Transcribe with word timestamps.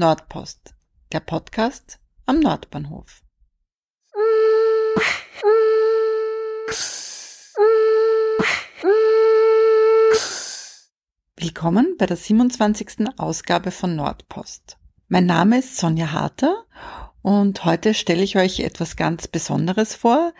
Nordpost, 0.00 0.76
der 1.10 1.18
Podcast 1.18 1.98
am 2.24 2.38
Nordbahnhof. 2.38 3.24
Willkommen 11.34 11.96
bei 11.98 12.06
der 12.06 12.16
27. 12.16 13.08
Ausgabe 13.16 13.72
von 13.72 13.96
Nordpost. 13.96 14.76
Mein 15.08 15.26
Name 15.26 15.58
ist 15.58 15.76
Sonja 15.76 16.12
Harter 16.12 16.64
und 17.22 17.64
heute 17.64 17.92
stelle 17.92 18.22
ich 18.22 18.36
euch 18.36 18.60
etwas 18.60 18.94
ganz 18.94 19.26
Besonderes 19.26 19.96
vor. 19.96 20.32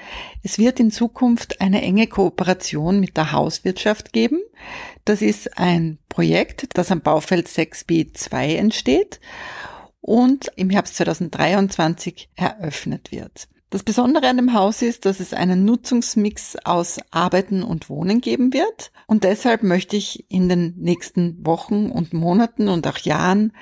Es 0.45 0.59
wird 0.59 0.79
in 0.79 0.93
Zukunft 0.93 1.61
eine 1.61 1.83
enge 1.83 2.07
Kooperation 2.07 3.01
mit 3.01 3.17
der 3.17 3.33
Hauswirtschaft 3.33 4.13
geben. 4.13 4.41
Das 5.05 5.23
ist 5.23 5.59
ein 5.59 5.99
Projekt, 6.09 6.69
das 6.75 6.91
am 6.91 7.01
Baufeld 7.01 7.49
6b2 7.49 8.57
entsteht 8.57 9.21
und 10.01 10.51
im 10.57 10.71
Herbst 10.71 10.97
2023 10.97 12.31
eröffnet 12.37 13.13
wird. 13.13 13.49
Das 13.71 13.83
Besondere 13.83 14.29
an 14.29 14.39
dem 14.39 14.55
Haus 14.55 14.81
ist, 14.81 15.05
dass 15.05 15.21
es 15.21 15.35
einen 15.35 15.67
Nutzungsmix 15.67 16.57
aus 16.65 17.01
Arbeiten 17.11 17.63
und 17.63 17.91
Wohnen 17.91 18.23
geben 18.23 18.55
wird. 18.55 18.93
Und 19.07 19.25
deshalb 19.25 19.63
möchte 19.63 19.97
ich 19.97 20.25
in 20.31 20.49
den 20.49 20.75
nächsten 20.79 21.45
Wochen 21.45 21.91
und 21.91 22.15
Monaten 22.15 22.69
und 22.69 22.87
auch 22.87 22.97
Jahren 22.99 23.53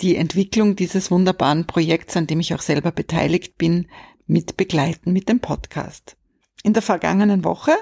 die 0.00 0.16
Entwicklung 0.16 0.74
dieses 0.74 1.12
wunderbaren 1.12 1.66
Projekts, 1.66 2.16
an 2.16 2.26
dem 2.26 2.40
ich 2.40 2.54
auch 2.54 2.60
selber 2.60 2.90
beteiligt 2.90 3.56
bin, 3.56 3.86
mit 4.26 4.56
begleiten 4.56 5.12
mit 5.12 5.28
dem 5.28 5.40
Podcast. 5.40 6.16
In 6.64 6.72
der 6.72 6.82
vergangenen 6.82 7.44
Woche, 7.44 7.72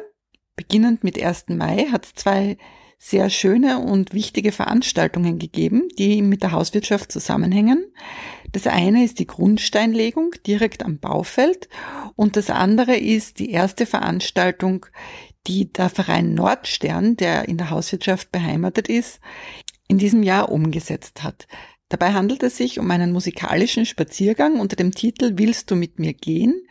beginnend 0.57 1.05
mit 1.05 1.21
1. 1.21 1.47
Mai, 1.49 1.87
hat 1.91 2.07
es 2.07 2.15
zwei 2.15 2.57
sehr 2.99 3.29
schöne 3.29 3.81
und 3.81 4.15
wichtige 4.15 4.51
Veranstaltungen 4.51 5.39
gegeben, 5.39 5.89
die 5.99 6.23
mit 6.23 6.43
der 6.43 6.53
Hauswirtschaft 6.53 7.13
zusammenhängen. 7.13 7.93
Das 8.53 8.67
eine 8.67 9.05
ist 9.05 9.19
die 9.19 9.27
Grundsteinlegung 9.27 10.35
direkt 10.47 10.83
am 10.85 10.99
Baufeld 10.99 11.69
und 12.17 12.37
das 12.37 12.51
andere 12.51 12.97
ist 12.97 13.41
die 13.41 13.51
erste 13.51 13.85
Veranstaltung, 13.85 14.87
die 15.47 15.71
der 15.71 15.91
Verein 15.91 16.35
Nordstern, 16.35 17.17
der 17.17 17.49
in 17.49 17.59
der 17.59 17.71
Hauswirtschaft 17.71 18.33
beheimatet 18.33 18.89
ist, 18.89 19.21
in 19.89 19.99
diesem 19.99 20.23
Jahr 20.23 20.51
umgesetzt 20.51 21.23
hat. 21.23 21.47
Dabei 21.91 22.15
handelt 22.15 22.43
es 22.43 22.57
sich 22.57 22.79
um 22.79 22.91
einen 22.91 23.13
musikalischen 23.13 23.85
Spaziergang 23.85 24.59
unter 24.59 24.77
dem 24.77 24.93
Titel 24.93 25.33
Willst 25.37 25.71
du 25.71 25.77
mit 25.77 25.99
mir 25.99 26.15
gehen, 26.15 26.63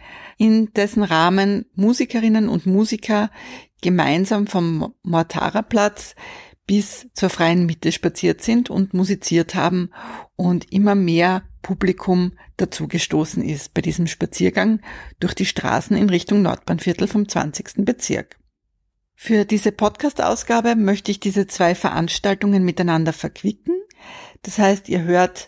in 0.44 0.74
dessen 0.74 1.04
Rahmen 1.04 1.68
Musikerinnen 1.74 2.50
und 2.50 2.66
Musiker 2.66 3.32
gemeinsam 3.82 4.46
vom 4.46 4.94
Mortaraplatz 5.02 6.16
bis 6.68 7.08
zur 7.14 7.30
freien 7.30 7.66
Mitte 7.66 7.94
spaziert 7.94 8.42
sind 8.42 8.70
und 8.70 8.94
musiziert 8.94 9.56
haben 9.56 9.92
und 10.36 10.70
immer 10.74 10.96
mehr 10.96 11.44
Publikum 11.62 12.34
dazugestoßen 12.58 13.42
ist 13.42 13.74
bei 13.74 13.80
diesem 13.80 14.06
Spaziergang 14.08 14.82
durch 15.22 15.34
die 15.34 15.46
Straßen 15.46 15.96
in 15.96 16.10
Richtung 16.10 16.42
Nordbahnviertel 16.42 17.08
vom 17.08 17.30
20. 17.30 17.86
Bezirk. 17.86 18.38
Für 19.16 19.46
diese 19.46 19.72
Podcast-Ausgabe 19.72 20.76
möchte 20.76 21.10
ich 21.10 21.22
diese 21.22 21.48
zwei 21.48 21.74
Veranstaltungen 21.74 22.66
miteinander 22.66 23.14
verquicken. 23.14 23.76
Das 24.42 24.58
heißt, 24.58 24.90
ihr 24.90 25.04
hört 25.04 25.48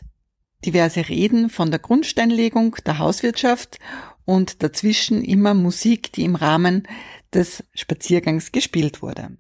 diverse 0.66 1.10
Reden 1.10 1.50
von 1.50 1.70
der 1.70 1.80
Grundsteinlegung 1.80 2.78
der 2.86 3.00
Hauswirtschaft 3.00 3.80
und 4.26 4.64
dazwischen 4.64 5.24
immer 5.24 5.54
Musik, 5.54 6.12
die 6.12 6.24
im 6.24 6.36
Rahmen 6.36 6.88
des 7.34 7.64
Spaziergangs 7.74 8.52
gespielt 8.52 9.02
wurde. 9.02 9.38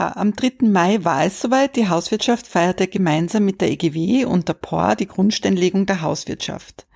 Am 0.00 0.34
3. 0.34 0.66
Mai 0.68 1.04
war 1.04 1.24
es 1.24 1.40
soweit. 1.40 1.76
Die 1.76 1.88
Hauswirtschaft 1.88 2.46
feierte 2.46 2.88
gemeinsam 2.88 3.44
mit 3.44 3.60
der 3.60 3.70
EGW 3.70 4.24
und 4.24 4.48
der 4.48 4.54
POR 4.54 4.96
die 4.96 5.06
Grundsteinlegung 5.06 5.86
der 5.86 6.02
Hauswirtschaft. 6.02 6.86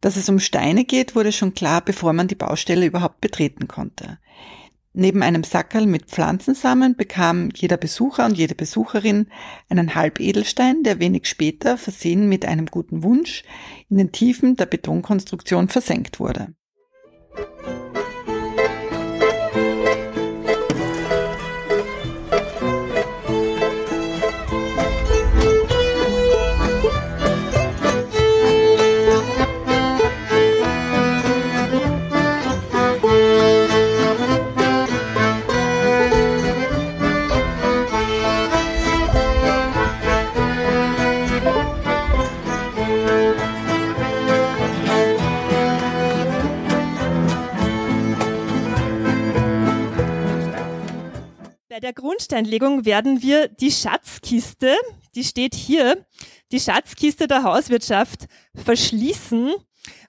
Dass 0.00 0.16
es 0.16 0.28
um 0.28 0.38
Steine 0.38 0.84
geht, 0.84 1.14
wurde 1.14 1.32
schon 1.32 1.54
klar, 1.54 1.80
bevor 1.80 2.12
man 2.12 2.28
die 2.28 2.34
Baustelle 2.34 2.86
überhaupt 2.86 3.20
betreten 3.20 3.68
konnte. 3.68 4.18
Neben 4.94 5.22
einem 5.22 5.42
Sackerl 5.42 5.86
mit 5.86 6.06
Pflanzensamen 6.06 6.96
bekam 6.96 7.48
jeder 7.54 7.78
Besucher 7.78 8.26
und 8.26 8.36
jede 8.36 8.54
Besucherin 8.54 9.28
einen 9.70 9.94
Halbedelstein, 9.94 10.82
der 10.82 11.00
wenig 11.00 11.26
später, 11.26 11.78
versehen 11.78 12.28
mit 12.28 12.44
einem 12.44 12.66
guten 12.66 13.02
Wunsch, 13.02 13.44
in 13.88 13.96
den 13.96 14.12
Tiefen 14.12 14.56
der 14.56 14.66
Betonkonstruktion 14.66 15.68
versenkt 15.68 16.20
wurde. 16.20 16.54
Der 51.82 51.92
Grundsteinlegung 51.92 52.84
werden 52.84 53.22
wir 53.22 53.48
die 53.48 53.72
Schatzkiste, 53.72 54.76
die 55.16 55.24
steht 55.24 55.54
hier, 55.54 56.06
die 56.52 56.60
Schatzkiste 56.60 57.26
der 57.26 57.42
Hauswirtschaft 57.42 58.26
verschließen 58.54 59.52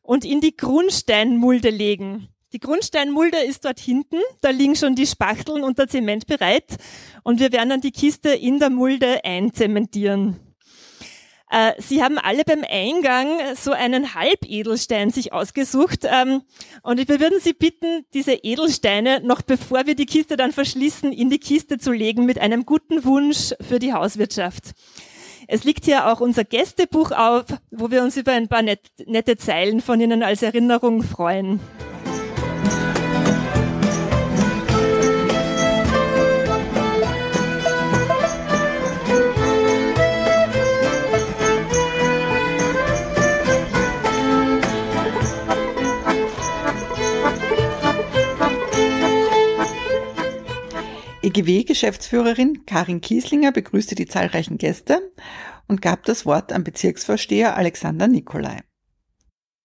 und 0.03 0.23
in 0.23 0.39
die 0.39 0.55
Grundsteinmulde 0.55 1.71
legen. 1.71 2.29
Die 2.53 2.59
Grundsteinmulde 2.59 3.39
ist 3.39 3.65
dort 3.65 3.79
hinten, 3.79 4.17
da 4.41 4.51
liegen 4.51 4.75
schon 4.75 4.93
die 4.93 5.07
Spachteln 5.07 5.63
und 5.63 5.79
der 5.79 5.87
Zement 5.87 6.27
bereit 6.27 6.77
und 7.23 7.39
wir 7.39 7.51
werden 7.51 7.69
dann 7.69 7.81
die 7.81 7.91
Kiste 7.91 8.29
in 8.29 8.59
der 8.59 8.69
Mulde 8.69 9.25
einzementieren. 9.25 10.52
Äh, 11.53 11.73
Sie 11.79 12.01
haben 12.01 12.17
alle 12.17 12.43
beim 12.43 12.63
Eingang 12.67 13.27
so 13.55 13.71
einen 13.73 14.15
Halbedelstein 14.15 15.11
sich 15.11 15.33
ausgesucht. 15.33 15.99
Ähm, 16.03 16.41
und 16.81 17.07
wir 17.07 17.19
würden 17.19 17.39
Sie 17.39 17.53
bitten, 17.53 18.05
diese 18.15 18.33
Edelsteine 18.33 19.21
noch 19.21 19.43
bevor 19.43 19.85
wir 19.85 19.93
die 19.93 20.07
Kiste 20.07 20.35
dann 20.35 20.51
verschließen, 20.51 21.13
in 21.13 21.29
die 21.29 21.37
Kiste 21.37 21.77
zu 21.77 21.91
legen 21.91 22.25
mit 22.25 22.39
einem 22.39 22.65
guten 22.65 23.05
Wunsch 23.05 23.53
für 23.61 23.77
die 23.77 23.93
Hauswirtschaft. 23.93 24.71
Es 25.47 25.63
liegt 25.63 25.85
hier 25.85 26.11
auch 26.11 26.21
unser 26.21 26.43
Gästebuch 26.43 27.11
auf, 27.11 27.45
wo 27.69 27.91
wir 27.91 28.01
uns 28.01 28.17
über 28.17 28.31
ein 28.31 28.47
paar 28.47 28.63
nette 28.63 29.37
Zeilen 29.37 29.81
von 29.81 30.01
Ihnen 30.01 30.23
als 30.23 30.41
Erinnerung 30.41 31.03
freuen. 31.03 31.59
EGW-Geschäftsführerin 51.33 52.67
Karin 52.67 53.01
Kieslinger 53.01 53.51
begrüßte 53.51 53.95
die 53.95 54.05
zahlreichen 54.05 54.59
Gäste 54.59 55.11
und 55.67 55.81
gab 55.81 56.03
das 56.05 56.27
Wort 56.27 56.51
an 56.51 56.63
Bezirksvorsteher 56.63 57.57
Alexander 57.57 58.07
Nikolai. 58.07 58.61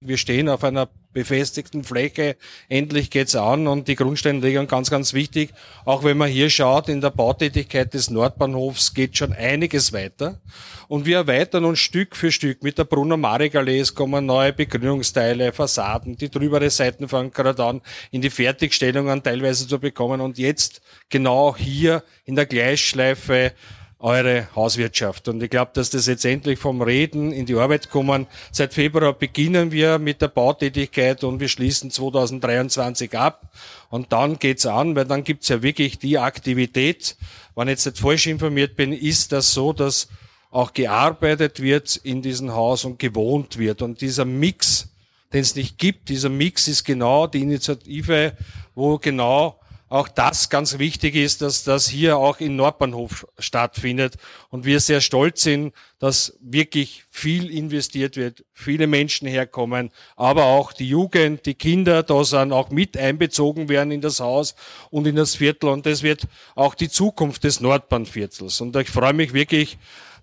Wir 0.01 0.17
stehen 0.17 0.49
auf 0.49 0.63
einer 0.63 0.89
befestigten 1.13 1.83
Fläche. 1.83 2.37
Endlich 2.69 3.11
geht's 3.11 3.35
an 3.35 3.67
und 3.67 3.89
die 3.89 3.97
Grundsteinlegung 3.97 4.69
ganz, 4.69 4.91
ganz 4.91 5.13
wichtig. 5.13 5.51
Auch 5.85 6.05
wenn 6.05 6.17
man 6.17 6.31
hier 6.31 6.51
schaut, 6.51 6.89
in 6.89 7.01
der 7.01 7.11
Bautätigkeit 7.11 7.93
des 7.93 8.09
Nordbahnhofs 8.09 8.95
geht 8.95 9.19
schon 9.19 9.33
einiges 9.33 9.93
weiter. 9.93 10.41
Und 10.87 11.05
wir 11.05 11.17
erweitern 11.17 11.65
uns 11.65 11.81
Stück 11.81 12.15
für 12.15 12.31
Stück. 12.31 12.63
Mit 12.63 12.79
der 12.79 12.85
Brunner 12.85 13.17
Marigallee 13.17 13.83
kommen 13.93 14.25
neue 14.25 14.53
Begrünungsteile, 14.53 15.53
Fassaden, 15.53 16.17
die 16.17 16.31
drübere 16.31 16.71
Seiten 16.71 17.09
fangen 17.09 17.33
gerade 17.33 17.65
an, 17.65 17.83
in 18.13 18.23
die 18.23 18.31
Fertigstellungen 18.31 19.25
teilweise 19.25 19.67
zu 19.67 19.81
bekommen. 19.81 20.21
Und 20.21 20.39
jetzt 20.39 20.81
genau 21.09 21.57
hier 21.57 22.05
in 22.25 22.37
der 22.37 22.47
Gleisschleife 22.47 23.53
eure 24.01 24.49
Hauswirtschaft. 24.55 25.29
Und 25.29 25.43
ich 25.43 25.51
glaube, 25.51 25.73
dass 25.75 25.91
das 25.91 26.07
jetzt 26.07 26.25
endlich 26.25 26.59
vom 26.59 26.83
Reden 26.83 27.33
in 27.33 27.47
die 27.47 27.57
Arbeit 27.57 27.91
kommen. 27.91 28.27
Seit 28.53 28.73
Februar 28.73 29.13
beginnen 29.13 29.73
wir 29.73 29.99
mit 29.99 30.23
der 30.23 30.29
Bautätigkeit 30.29 31.25
und 31.25 31.41
wir 31.41 31.49
schließen 31.49 31.91
2023 31.91 33.19
ab. 33.19 33.53
Und 33.91 34.13
dann 34.13 34.39
geht's 34.39 34.67
an, 34.67 34.95
weil 34.95 35.05
dann 35.05 35.25
gibt's 35.25 35.49
ja 35.49 35.63
wirklich 35.63 35.99
die 35.99 36.19
Aktivität. 36.19 37.17
Wenn 37.57 37.69
ich 37.69 37.73
jetzt 37.73 37.87
nicht 37.87 37.99
falsch 37.99 38.29
informiert 38.29 38.77
bin, 38.77 38.93
ist 38.93 39.33
das 39.33 39.53
so, 39.53 39.73
dass 39.73 40.09
auch 40.51 40.73
gearbeitet 40.73 41.61
wird 41.61 41.97
in 41.97 42.23
diesem 42.23 42.53
Haus 42.53 42.85
und 42.85 42.99
gewohnt 42.99 43.59
wird. 43.59 43.83
Und 43.83 44.01
dieser 44.01 44.25
Mix, 44.25 44.89
den 45.33 45.41
es 45.41 45.57
nicht 45.57 45.77
gibt, 45.77 46.09
dieser 46.09 46.29
Mix 46.29 46.69
ist 46.69 46.85
genau 46.85 47.27
die 47.27 47.43
Initiative, 47.43 48.37
wo 48.75 48.97
genau 48.99 49.58
auch 49.89 50.09
das 50.09 50.51
ganz 50.51 50.79
wichtig 50.79 51.15
ist, 51.15 51.43
dass 51.43 51.65
das 51.65 51.89
hier 51.89 52.19
auch 52.19 52.41
in 52.41 52.57
Nordbahnhof 52.57 53.27
stattfindet 53.39 54.17
und 54.51 54.65
wir 54.65 54.81
sehr 54.81 55.01
stolz 55.01 55.43
sind, 55.43 55.75
dass 55.99 56.37
wirklich 56.41 57.05
viel 57.11 57.51
investiert 57.51 58.17
wird, 58.17 58.45
viele 58.53 58.87
Menschen 58.87 59.27
herkommen, 59.27 59.91
aber 60.17 60.45
auch 60.45 60.73
die 60.73 60.89
Jugend, 60.89 61.47
die 61.47 61.55
Kinder 61.55 62.03
da 62.03 62.23
sind, 62.25 62.53
auch 62.53 62.71
mit 62.71 62.97
einbezogen 62.97 63.69
werden 63.69 63.91
in 63.91 64.01
das 64.01 64.21
Haus 64.21 64.55
und 64.91 65.07
in 65.07 65.17
das 65.17 65.37
Viertel 65.37 65.71
und 65.71 65.87
das 65.87 66.03
wird 66.03 66.27
auch 66.55 66.75
die 66.75 66.89
Zukunft 66.89 67.45
des 67.45 67.61
Nordbahnviertels. 67.61 68.61
Und 68.61 68.77
ich 68.77 68.91
freue 68.91 69.15
mich 69.15 69.33
wirklich, 69.33 69.79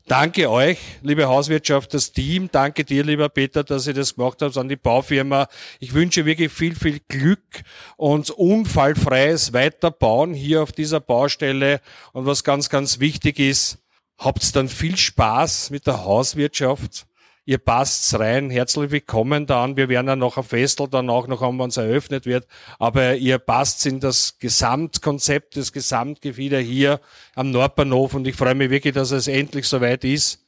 Danke 0.07 0.51
euch, 0.51 0.77
liebe 1.01 1.27
Hauswirtschaft, 1.27 1.91
das 1.95 2.11
Team. 2.11 2.47
Danke 2.51 2.83
dir, 2.83 3.03
lieber 3.03 3.27
Peter, 3.27 3.63
dass 3.63 3.87
ihr 3.87 3.95
das 3.95 4.13
gemacht 4.13 4.39
habt 4.43 4.55
an 4.55 4.69
die 4.69 4.75
Baufirma. 4.75 5.47
Ich 5.79 5.95
wünsche 5.95 6.25
wirklich 6.25 6.51
viel, 6.51 6.75
viel 6.75 6.99
Glück 7.07 7.63
und 7.97 8.29
unfallfreies 8.29 9.51
Weiterbauen 9.53 10.35
hier 10.35 10.61
auf 10.61 10.71
dieser 10.71 10.99
Baustelle. 10.99 11.81
Und 12.13 12.27
was 12.27 12.43
ganz, 12.43 12.69
ganz 12.69 12.99
wichtig 12.99 13.39
ist, 13.39 13.79
habt 14.19 14.55
dann 14.55 14.69
viel 14.69 14.95
Spaß 14.95 15.71
mit 15.71 15.87
der 15.87 16.05
Hauswirtschaft 16.05 17.07
ihr 17.45 17.59
passt's 17.59 18.17
rein, 18.19 18.49
herzlich 18.49 18.89
willkommen 18.89 19.45
dann. 19.45 19.77
Wir 19.77 19.87
werden 19.87 20.07
ja 20.07 20.15
noch 20.15 20.37
ein 20.37 20.43
Festel 20.43 20.87
dann 20.87 21.09
auch 21.09 21.27
noch 21.27 21.41
haben, 21.41 21.59
wenn 21.59 21.69
es 21.69 21.77
eröffnet 21.77 22.25
wird, 22.25 22.47
aber 22.79 23.15
ihr 23.15 23.37
passt 23.37 23.85
in 23.85 23.99
das 23.99 24.39
Gesamtkonzept, 24.39 25.55
das 25.55 25.71
Gesamtgefieder 25.71 26.59
hier 26.59 26.99
am 27.35 27.51
Nordbahnhof 27.51 28.15
und 28.15 28.27
ich 28.27 28.35
freue 28.35 28.55
mich 28.55 28.71
wirklich, 28.71 28.95
dass 28.95 29.11
es 29.11 29.27
endlich 29.27 29.67
soweit 29.67 30.03
ist. 30.03 30.41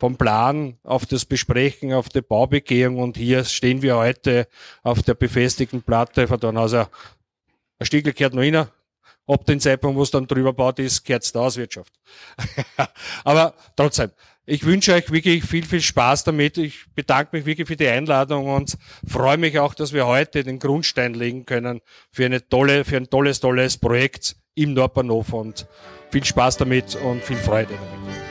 Vom 0.00 0.16
Plan 0.16 0.78
auf 0.84 1.06
das 1.06 1.24
Besprechen, 1.24 1.92
auf 1.92 2.08
die 2.08 2.22
Baubegehung 2.22 2.98
und 2.98 3.16
hier 3.16 3.44
stehen 3.44 3.82
wir 3.82 3.96
heute 3.96 4.46
auf 4.84 5.02
der 5.02 5.14
befestigten 5.14 5.82
Platte 5.82 6.28
von 6.28 6.56
also 6.56 6.86
ein 7.80 7.86
Stiegel 7.86 8.12
kehrt 8.12 8.32
noch 8.32 8.42
rein, 8.42 8.68
ab 9.26 9.44
dem 9.46 9.58
Zeitpunkt, 9.58 9.98
wo 9.98 10.02
es 10.02 10.12
dann 10.12 10.28
drüber 10.28 10.52
baut 10.52 10.78
ist, 10.78 11.04
kehrt's 11.04 11.32
der 11.32 11.42
Auswirtschaft. 11.42 11.92
Aber 13.24 13.54
trotzdem, 13.74 14.12
ich 14.50 14.64
wünsche 14.64 14.94
euch 14.94 15.10
wirklich 15.10 15.44
viel, 15.44 15.64
viel 15.64 15.82
Spaß 15.82 16.24
damit. 16.24 16.56
Ich 16.56 16.86
bedanke 16.94 17.36
mich 17.36 17.44
wirklich 17.44 17.68
für 17.68 17.76
die 17.76 17.86
Einladung 17.86 18.46
und 18.48 18.78
freue 19.06 19.36
mich 19.36 19.58
auch, 19.58 19.74
dass 19.74 19.92
wir 19.92 20.06
heute 20.06 20.42
den 20.42 20.58
Grundstein 20.58 21.12
legen 21.12 21.44
können 21.44 21.82
für 22.10 22.24
eine 22.24 22.48
tolle, 22.48 22.86
für 22.86 22.96
ein 22.96 23.10
tolles, 23.10 23.40
tolles 23.40 23.76
Projekt 23.76 24.36
im 24.54 24.72
Nordbahnhof 24.72 25.34
und 25.34 25.66
viel 26.10 26.24
Spaß 26.24 26.56
damit 26.56 26.96
und 26.96 27.22
viel 27.22 27.36
Freude 27.36 27.74
damit. 27.74 28.27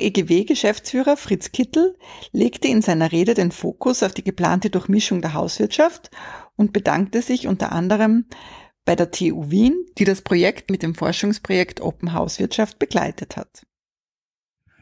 EGW-Geschäftsführer 0.00 1.16
Fritz 1.16 1.52
Kittel 1.52 1.96
legte 2.32 2.68
in 2.68 2.82
seiner 2.82 3.12
Rede 3.12 3.34
den 3.34 3.52
Fokus 3.52 4.02
auf 4.02 4.12
die 4.12 4.24
geplante 4.24 4.70
Durchmischung 4.70 5.22
der 5.22 5.34
Hauswirtschaft 5.34 6.10
und 6.56 6.72
bedankte 6.72 7.22
sich 7.22 7.46
unter 7.46 7.72
anderem 7.72 8.26
bei 8.84 8.96
der 8.96 9.10
TU 9.10 9.50
Wien, 9.50 9.86
die 9.98 10.04
das 10.04 10.22
Projekt 10.22 10.70
mit 10.70 10.82
dem 10.82 10.94
Forschungsprojekt 10.94 11.80
Open 11.80 12.12
Hauswirtschaft 12.12 12.78
begleitet 12.78 13.36
hat. 13.36 13.66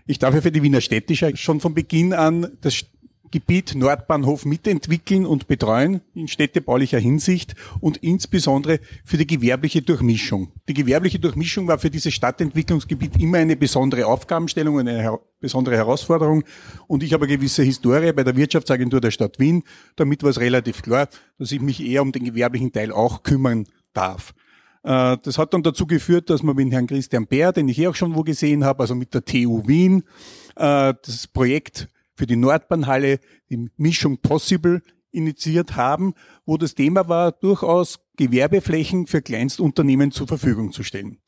Ich 0.06 0.18
darf 0.18 0.34
ja 0.34 0.40
für 0.40 0.52
die 0.52 0.62
Wiener 0.62 0.80
Städtische 0.80 1.36
schon 1.36 1.60
von 1.60 1.74
Beginn 1.74 2.14
an 2.14 2.56
das 2.62 2.86
Gebiet 3.30 3.74
Nordbahnhof 3.74 4.44
mitentwickeln 4.44 5.26
und 5.26 5.48
betreuen 5.48 6.00
in 6.14 6.28
städtebaulicher 6.28 6.98
Hinsicht 6.98 7.54
und 7.80 7.98
insbesondere 7.98 8.80
für 9.04 9.16
die 9.16 9.26
gewerbliche 9.26 9.82
Durchmischung. 9.82 10.52
Die 10.68 10.74
gewerbliche 10.74 11.18
Durchmischung 11.18 11.68
war 11.68 11.78
für 11.78 11.90
dieses 11.90 12.14
Stadtentwicklungsgebiet 12.14 13.20
immer 13.20 13.38
eine 13.38 13.56
besondere 13.56 14.06
Aufgabenstellung, 14.06 14.78
eine 14.78 15.00
her 15.00 15.20
besondere 15.40 15.76
Herausforderung 15.76 16.42
und 16.88 17.02
ich 17.02 17.12
habe 17.12 17.26
eine 17.26 17.36
gewisse 17.36 17.62
Historie 17.62 18.12
bei 18.12 18.24
der 18.24 18.36
Wirtschaftsagentur 18.36 19.00
der 19.00 19.12
Stadt 19.12 19.38
Wien. 19.38 19.62
Damit 19.94 20.22
war 20.22 20.30
es 20.30 20.40
relativ 20.40 20.82
klar, 20.82 21.08
dass 21.38 21.52
ich 21.52 21.60
mich 21.60 21.84
eher 21.84 22.02
um 22.02 22.10
den 22.10 22.24
gewerblichen 22.24 22.72
Teil 22.72 22.90
auch 22.90 23.22
kümmern 23.22 23.66
darf. 23.92 24.34
Äh, 24.82 25.16
das 25.22 25.38
hat 25.38 25.54
dann 25.54 25.62
dazu 25.62 25.86
geführt, 25.86 26.30
dass 26.30 26.42
man 26.42 26.56
mit 26.56 26.72
Herrn 26.72 26.86
Christian 26.86 27.26
Bär, 27.26 27.52
den 27.52 27.68
ich 27.68 27.78
eh 27.78 27.88
auch 27.88 27.94
schon 27.94 28.14
wo 28.14 28.22
gesehen 28.22 28.64
habe, 28.64 28.80
also 28.80 28.94
mit 28.94 29.14
der 29.14 29.24
TU 29.24 29.66
Wien, 29.66 30.02
äh, 30.56 30.94
das 31.04 31.26
Projekt 31.26 31.88
für 32.18 32.26
die 32.26 32.36
Nordbahnhalle 32.36 33.20
die 33.48 33.70
Mischung 33.76 34.18
Possible 34.18 34.82
initiiert 35.12 35.76
haben, 35.76 36.14
wo 36.44 36.58
das 36.58 36.74
Thema 36.74 37.08
war, 37.08 37.32
durchaus 37.32 38.00
Gewerbeflächen 38.16 39.06
für 39.06 39.22
Kleinstunternehmen 39.22 40.10
zur 40.10 40.26
Verfügung 40.26 40.72
zu 40.72 40.82
stellen. 40.82 41.18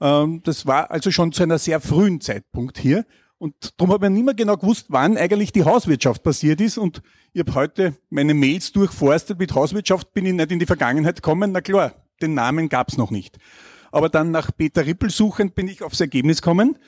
Ähm, 0.00 0.40
das 0.42 0.66
war 0.66 0.90
also 0.90 1.10
schon 1.10 1.32
zu 1.32 1.42
einer 1.42 1.58
sehr 1.58 1.80
frühen 1.80 2.20
Zeitpunkt 2.20 2.78
hier. 2.78 3.04
Und 3.38 3.74
darum 3.76 3.92
habe 3.92 4.06
ich 4.06 4.12
nicht 4.12 4.24
mehr 4.24 4.34
genau 4.34 4.56
gewusst, 4.56 4.86
wann 4.88 5.16
eigentlich 5.16 5.52
die 5.52 5.64
Hauswirtschaft 5.64 6.22
passiert 6.22 6.60
ist. 6.60 6.78
Und 6.78 7.02
ich 7.32 7.40
habe 7.40 7.54
heute 7.54 7.96
meine 8.08 8.34
Mails 8.34 8.72
durchforstet. 8.72 9.38
Mit 9.38 9.54
Hauswirtschaft 9.54 10.12
bin 10.14 10.26
ich 10.26 10.32
nicht 10.32 10.50
in 10.50 10.58
die 10.58 10.66
Vergangenheit 10.66 11.16
gekommen. 11.16 11.52
Na 11.52 11.60
klar, 11.60 11.92
den 12.22 12.34
Namen 12.34 12.68
gab 12.68 12.88
es 12.88 12.96
noch 12.96 13.10
nicht. 13.10 13.38
Aber 13.90 14.08
dann 14.08 14.30
nach 14.30 14.50
Peter 14.56 14.86
Rippel 14.86 15.10
suchend 15.10 15.54
bin 15.54 15.68
ich 15.68 15.82
aufs 15.82 16.00
Ergebnis 16.00 16.40
gekommen, 16.40 16.78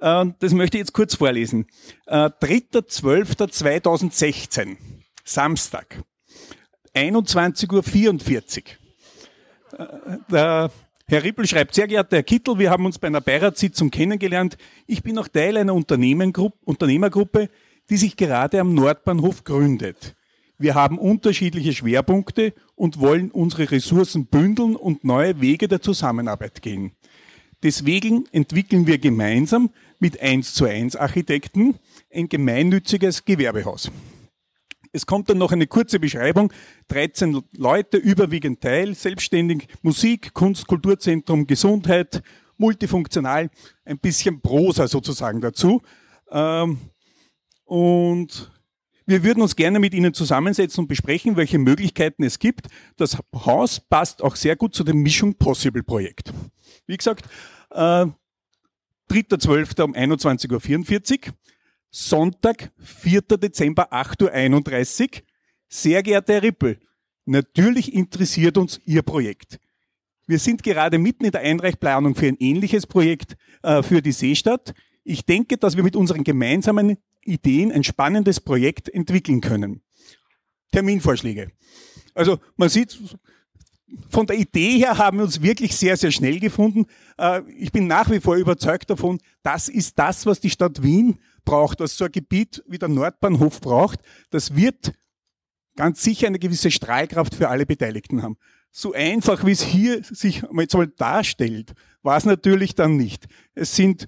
das 0.00 0.52
möchte 0.52 0.76
ich 0.76 0.82
jetzt 0.82 0.92
kurz 0.92 1.16
vorlesen. 1.16 1.66
3.12.2016, 2.06 4.72
äh, 4.72 4.76
Samstag, 5.24 6.04
21.44 6.94 8.62
Uhr. 8.62 8.68
Äh, 9.78 9.86
der 10.30 10.70
Herr 11.10 11.24
Rippel 11.24 11.46
schreibt, 11.46 11.74
sehr 11.74 11.88
geehrter 11.88 12.16
Herr 12.16 12.22
Kittel, 12.22 12.58
wir 12.58 12.70
haben 12.70 12.84
uns 12.84 12.98
bei 12.98 13.06
einer 13.06 13.22
Beiratssitzung 13.22 13.90
kennengelernt. 13.90 14.58
Ich 14.86 15.02
bin 15.02 15.18
auch 15.18 15.28
Teil 15.28 15.56
einer 15.56 15.74
Unternehmergruppe, 15.74 17.48
die 17.88 17.96
sich 17.96 18.16
gerade 18.16 18.60
am 18.60 18.74
Nordbahnhof 18.74 19.44
gründet. 19.44 20.14
Wir 20.58 20.74
haben 20.74 20.98
unterschiedliche 20.98 21.72
Schwerpunkte 21.72 22.52
und 22.74 23.00
wollen 23.00 23.30
unsere 23.30 23.70
Ressourcen 23.70 24.26
bündeln 24.26 24.76
und 24.76 25.04
neue 25.04 25.40
Wege 25.40 25.68
der 25.68 25.80
Zusammenarbeit 25.80 26.60
gehen. 26.62 26.92
Deswegen 27.62 28.26
entwickeln 28.32 28.86
wir 28.86 28.98
gemeinsam 28.98 29.70
mit 29.98 30.20
1 30.20 30.54
zu 30.54 30.64
1 30.64 30.96
Architekten 30.96 31.76
ein 32.12 32.28
gemeinnütziges 32.28 33.24
Gewerbehaus. 33.24 33.90
Es 34.92 35.06
kommt 35.06 35.28
dann 35.28 35.38
noch 35.38 35.52
eine 35.52 35.66
kurze 35.66 36.00
Beschreibung. 36.00 36.52
13 36.88 37.42
Leute, 37.52 37.98
überwiegend 37.98 38.60
Teil, 38.60 38.94
selbstständig, 38.94 39.68
Musik, 39.82 40.32
Kunst, 40.34 40.66
Kulturzentrum, 40.66 41.46
Gesundheit, 41.46 42.22
multifunktional, 42.56 43.50
ein 43.84 43.98
bisschen 43.98 44.40
Prosa 44.40 44.88
sozusagen 44.88 45.40
dazu. 45.40 45.82
Ähm, 46.30 46.78
und 47.64 48.50
wir 49.06 49.22
würden 49.24 49.42
uns 49.42 49.56
gerne 49.56 49.78
mit 49.78 49.94
Ihnen 49.94 50.12
zusammensetzen 50.12 50.82
und 50.82 50.88
besprechen, 50.88 51.36
welche 51.36 51.58
Möglichkeiten 51.58 52.24
es 52.24 52.38
gibt. 52.38 52.66
Das 52.96 53.18
Haus 53.34 53.80
passt 53.80 54.22
auch 54.22 54.36
sehr 54.36 54.56
gut 54.56 54.74
zu 54.74 54.84
dem 54.84 55.02
Mission 55.02 55.34
Possible 55.34 55.82
Projekt. 55.82 56.32
Wie 56.86 56.96
gesagt, 56.96 57.26
äh, 57.70 58.06
3.12. 59.08 59.82
um 59.82 59.94
21.44 59.94 61.28
Uhr. 61.28 61.34
Sonntag, 61.90 62.70
4. 62.78 63.22
Dezember, 63.22 63.92
8.31 63.92 65.02
Uhr. 65.02 65.22
Sehr 65.68 66.02
geehrter 66.02 66.34
Herr 66.34 66.42
Rippel, 66.42 66.78
natürlich 67.24 67.94
interessiert 67.94 68.58
uns 68.58 68.80
Ihr 68.84 69.02
Projekt. 69.02 69.58
Wir 70.26 70.38
sind 70.38 70.62
gerade 70.62 70.98
mitten 70.98 71.24
in 71.24 71.30
der 71.30 71.40
Einreichplanung 71.40 72.14
für 72.14 72.26
ein 72.26 72.36
ähnliches 72.38 72.86
Projekt 72.86 73.36
äh, 73.62 73.82
für 73.82 74.02
die 74.02 74.12
Seestadt. 74.12 74.74
Ich 75.04 75.24
denke, 75.24 75.56
dass 75.56 75.76
wir 75.76 75.82
mit 75.82 75.96
unseren 75.96 76.24
gemeinsamen 76.24 76.98
Ideen 77.24 77.72
ein 77.72 77.84
spannendes 77.84 78.40
Projekt 78.40 78.88
entwickeln 78.90 79.40
können. 79.40 79.82
Terminvorschläge. 80.72 81.50
Also 82.14 82.38
man 82.56 82.68
sieht, 82.68 82.98
von 84.10 84.26
der 84.26 84.36
Idee 84.36 84.78
her 84.78 84.98
haben 84.98 85.18
wir 85.18 85.24
uns 85.24 85.42
wirklich 85.42 85.76
sehr, 85.76 85.96
sehr 85.96 86.10
schnell 86.10 86.40
gefunden. 86.40 86.86
Äh, 87.16 87.42
ich 87.56 87.72
bin 87.72 87.86
nach 87.86 88.10
wie 88.10 88.20
vor 88.20 88.36
überzeugt 88.36 88.90
davon, 88.90 89.18
das 89.42 89.68
ist 89.68 89.98
das, 89.98 90.26
was 90.26 90.40
die 90.40 90.50
Stadt 90.50 90.82
Wien 90.82 91.18
braucht, 91.44 91.80
was 91.80 91.96
so 91.96 92.04
ein 92.04 92.12
Gebiet 92.12 92.62
wie 92.66 92.78
der 92.78 92.88
Nordbahnhof 92.88 93.60
braucht. 93.60 94.00
Das 94.30 94.54
wird 94.54 94.92
ganz 95.76 96.02
sicher 96.02 96.26
eine 96.26 96.38
gewisse 96.38 96.70
Strahlkraft 96.70 97.34
für 97.34 97.48
alle 97.48 97.64
Beteiligten 97.64 98.22
haben. 98.22 98.36
So 98.70 98.92
einfach, 98.92 99.46
wie 99.46 99.52
es 99.52 99.62
hier 99.62 100.02
sich 100.04 100.42
jetzt 100.58 100.74
mal 100.74 100.88
darstellt, 100.88 101.72
war 102.02 102.16
es 102.16 102.24
natürlich 102.24 102.74
dann 102.74 102.96
nicht. 102.96 103.26
Es 103.54 103.74
sind, 103.74 104.06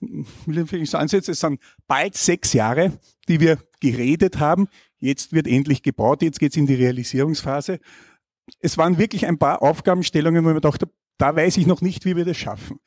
will 0.00 0.66
ich 0.82 0.90
sagen, 0.90 1.08
es 1.10 1.40
sind 1.40 1.60
bald 1.86 2.16
sechs 2.16 2.52
Jahre, 2.52 2.98
die 3.28 3.40
wir 3.40 3.58
geredet 3.80 4.38
haben. 4.38 4.68
Jetzt 4.98 5.32
wird 5.32 5.46
endlich 5.46 5.82
gebaut, 5.82 6.22
jetzt 6.22 6.40
geht 6.40 6.52
es 6.52 6.56
in 6.56 6.66
die 6.66 6.74
Realisierungsphase 6.74 7.80
es 8.60 8.78
waren 8.78 8.98
wirklich 8.98 9.26
ein 9.26 9.38
paar 9.38 9.62
Aufgabenstellungen, 9.62 10.44
wo 10.44 10.48
ich 10.48 10.54
mir 10.54 10.60
dachte, 10.60 10.88
da 11.18 11.34
weiß 11.34 11.56
ich 11.56 11.66
noch 11.66 11.80
nicht, 11.80 12.04
wie 12.04 12.16
wir 12.16 12.24
das 12.24 12.36
schaffen. 12.36 12.80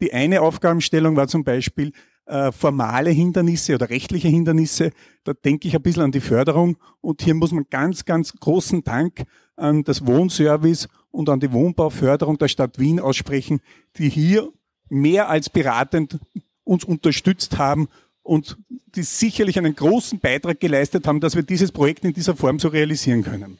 Die 0.00 0.12
eine 0.12 0.42
Aufgabenstellung 0.42 1.16
war 1.16 1.28
zum 1.28 1.44
Beispiel 1.44 1.92
äh, 2.26 2.52
formale 2.52 3.10
Hindernisse 3.10 3.74
oder 3.74 3.88
rechtliche 3.88 4.28
Hindernisse. 4.28 4.90
Da 5.24 5.32
denke 5.32 5.68
ich 5.68 5.76
ein 5.76 5.82
bisschen 5.82 6.02
an 6.02 6.12
die 6.12 6.20
Förderung. 6.20 6.76
Und 7.00 7.22
hier 7.22 7.34
muss 7.34 7.52
man 7.52 7.66
ganz, 7.70 8.04
ganz 8.04 8.32
großen 8.32 8.84
Dank 8.84 9.24
an 9.56 9.84
das 9.84 10.06
Wohnservice 10.06 10.88
und 11.10 11.30
an 11.30 11.40
die 11.40 11.52
Wohnbauförderung 11.52 12.36
der 12.36 12.48
Stadt 12.48 12.78
Wien 12.78 13.00
aussprechen, 13.00 13.60
die 13.96 14.10
hier 14.10 14.50
mehr 14.88 15.28
als 15.30 15.48
beratend 15.48 16.18
uns 16.64 16.84
unterstützt 16.84 17.58
haben 17.58 17.88
und 18.22 18.58
die 18.68 19.02
sicherlich 19.02 19.56
einen 19.56 19.74
großen 19.74 20.18
Beitrag 20.18 20.60
geleistet 20.60 21.06
haben, 21.06 21.20
dass 21.20 21.36
wir 21.36 21.42
dieses 21.42 21.72
Projekt 21.72 22.04
in 22.04 22.12
dieser 22.12 22.36
Form 22.36 22.58
so 22.58 22.68
realisieren 22.68 23.22
können. 23.22 23.56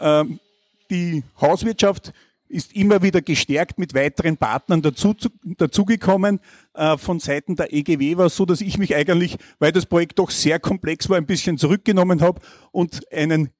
Ähm, 0.00 0.40
die 0.90 1.22
Hauswirtschaft 1.40 2.12
ist 2.48 2.74
immer 2.74 3.02
wieder 3.02 3.20
gestärkt 3.20 3.78
mit 3.78 3.94
weiteren 3.94 4.36
Partnern 4.36 4.82
dazu, 4.82 5.14
dazugekommen. 5.44 6.40
Äh, 6.74 6.96
von 6.96 7.20
Seiten 7.20 7.56
der 7.56 7.72
EGW 7.72 8.16
war 8.16 8.26
es 8.26 8.36
so, 8.36 8.46
dass 8.46 8.60
ich 8.60 8.78
mich 8.78 8.96
eigentlich, 8.96 9.36
weil 9.58 9.72
das 9.72 9.86
Projekt 9.86 10.18
doch 10.18 10.30
sehr 10.30 10.58
komplex 10.58 11.08
war, 11.08 11.18
ein 11.18 11.26
bisschen 11.26 11.58
zurückgenommen 11.58 12.22
habe 12.22 12.40
und 12.72 13.02
einen 13.12 13.50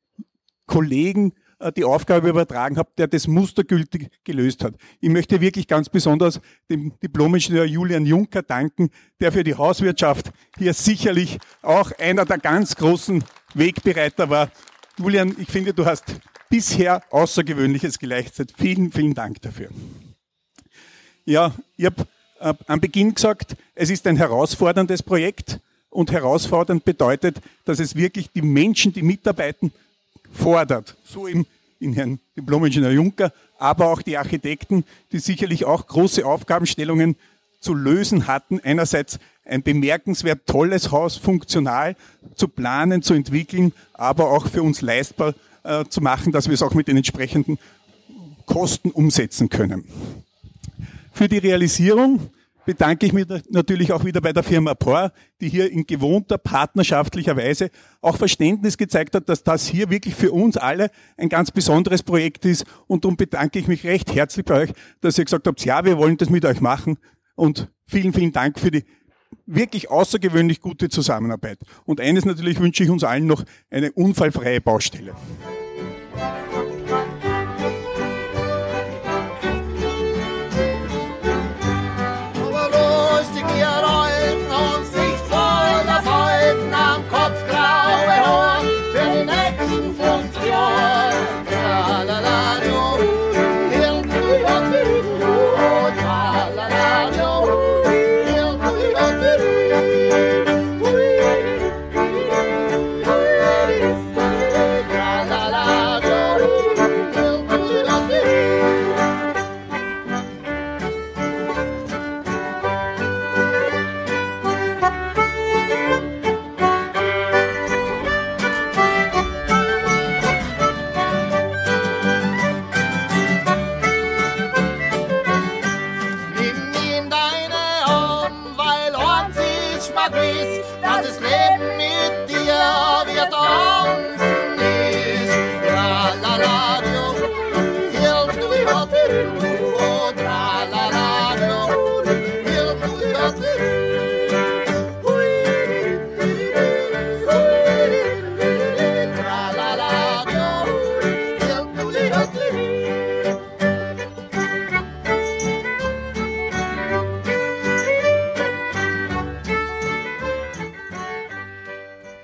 Kollegen 0.67 1.35
äh, 1.59 1.73
die 1.73 1.85
Aufgabe 1.85 2.29
übertragen 2.31 2.79
habe, 2.79 2.91
der 2.97 3.09
das 3.09 3.27
mustergültig 3.27 4.11
gelöst 4.25 4.65
hat. 4.65 4.75
Ich 5.01 5.11
möchte 5.11 5.41
wirklich 5.41 5.67
ganz 5.67 5.89
besonders 5.89 6.41
dem 6.71 6.93
Diplomingenieur 7.01 7.65
Julian 7.65 8.07
Juncker 8.07 8.43
danken, 8.43 8.91
der 9.21 9.33
für 9.33 9.45
die 9.45 9.55
Hauswirtschaft 9.55 10.31
hier 10.57 10.73
sicherlich 10.73 11.39
auch 11.63 11.93
einer 11.99 12.25
der 12.25 12.39
ganz 12.39 12.75
großen 12.75 13.23
Wegbereiter 13.55 14.31
war 14.31 14.51
Julian, 14.99 15.37
ich 15.39 15.49
finde, 15.49 15.73
du 15.73 15.87
hast 15.87 16.05
bisher 16.51 17.03
Außergewöhnliches 17.11 18.01
geleistet. 18.01 18.53
Vielen, 18.59 18.91
vielen 18.91 19.15
Dank 19.15 19.41
dafür. 19.43 19.69
Ja, 21.25 21.55
ich 21.77 21.85
habe 21.85 22.07
äh, 22.41 22.53
am 22.67 22.81
Beginn 22.81 23.15
gesagt, 23.15 23.57
es 23.77 23.91
ist 23.91 24.09
ein 24.09 24.17
herausforderndes 24.17 25.05
Projekt 25.05 25.61
und 25.89 26.11
herausfordernd 26.11 26.85
bedeutet, 26.85 27.37
dass 27.65 27.79
es 27.79 27.95
wirklich 27.95 28.31
die 28.33 28.43
Menschen, 28.43 28.93
die 28.93 29.03
mitarbeiten, 29.03 29.73
fordert. 30.33 30.97
So 31.05 31.29
im, 31.29 31.47
in 31.79 31.93
Herrn 31.93 32.19
Diplom-Ingenieur 32.37 32.91
Juncker, 32.91 33.33
aber 33.57 33.93
auch 33.93 34.03
die 34.03 34.19
Architekten, 34.19 34.85
die 35.13 35.21
sicherlich 35.21 35.65
auch 35.65 35.87
große 35.87 36.27
Aufgabenstellungen 36.27 37.15
zu 37.61 37.73
lösen 37.73 38.27
hatten. 38.27 38.59
Einerseits 38.61 39.21
ein 39.49 39.63
bemerkenswert 39.63 40.47
tolles 40.47 40.93
Haus 40.93 41.17
funktional 41.17 41.97
zu 42.35 42.49
planen, 42.49 43.03
zu 43.03 43.15
entwickeln, 43.15 43.73
aber 43.95 44.31
auch 44.31 44.47
für 44.47 44.63
uns 44.63 44.83
leistbar 44.83 45.35
äh, 45.65 45.85
zu 45.89 46.01
machen, 46.01 46.33
dass 46.33 46.47
wir 46.47 46.55
es 46.55 46.63
auch 46.63 46.75
mit 46.75 46.89
den 46.89 46.97
entsprechenden 46.97 47.59
Kosten 48.47 48.91
umsetzen 48.91 49.49
können. 49.49 49.85
Für 51.13 51.29
die 51.29 51.39
Realisierung 51.39 52.31
bedanke 52.65 53.07
ich 53.07 53.15
mich 53.15 53.27
natürlich 53.49 53.93
auch 53.93 54.05
wieder 54.05 54.21
bei 54.21 54.35
der 54.35 54.43
Firma 54.43 54.75
POR, 54.75 55.11
die 55.41 55.49
hier 55.49 55.73
in 55.73 55.87
gewohnter 55.87 56.37
partnerschaftlicher 56.37 57.35
Weise 57.37 57.71
auch 58.03 58.17
Verständnis 58.19 58.77
gezeigt 58.77 59.15
hat, 59.15 59.29
dass 59.29 59.43
das 59.43 59.67
hier 59.67 59.89
wirklich 59.89 60.15
für 60.15 60.33
uns 60.33 60.59
alle 60.59 60.91
ein 61.17 61.31
ganz 61.31 61.51
besonderes 61.51 62.03
Projekt 62.03 62.45
ist. 62.45 62.67
Und 62.87 63.05
darum 63.05 63.17
bedanke 63.17 63.59
ich 63.59 63.69
mich 63.69 63.85
recht 63.85 64.15
herzlich 64.15 64.45
bei 64.45 64.65
euch, 64.65 64.73
dass 65.01 65.17
ihr 65.17 65.25
gesagt 65.25 65.47
habt, 65.47 65.65
ja, 65.65 65.85
wir 65.87 65.97
wollen 65.97 66.19
das 66.19 66.29
mit 66.29 66.45
euch 66.45 66.61
machen. 66.61 66.99
Und 67.37 67.69
vielen, 67.87 68.13
vielen 68.13 68.33
Dank 68.33 68.59
für 68.59 68.71
die 68.71 68.85
wirklich 69.47 69.91
außergewöhnlich 69.91 70.61
gute 70.61 70.89
Zusammenarbeit. 70.89 71.59
Und 71.85 72.01
eines 72.01 72.25
natürlich 72.25 72.61
wünsche 72.61 72.85
ich 72.85 72.91
uns 72.91 73.05
allen 73.05 73.27
noch 73.27 73.45
eine 73.71 73.93
unfallfreie 73.93 74.61
Baustelle. 74.61 75.15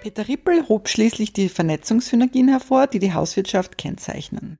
Peter 0.04 0.28
Rippel 0.28 0.68
hob 0.68 0.90
schließlich 0.90 1.32
die 1.32 1.48
Vernetzungssynergien 1.48 2.48
hervor, 2.48 2.86
die 2.86 2.98
die 2.98 3.14
Hauswirtschaft 3.14 3.78
kennzeichnen. 3.78 4.58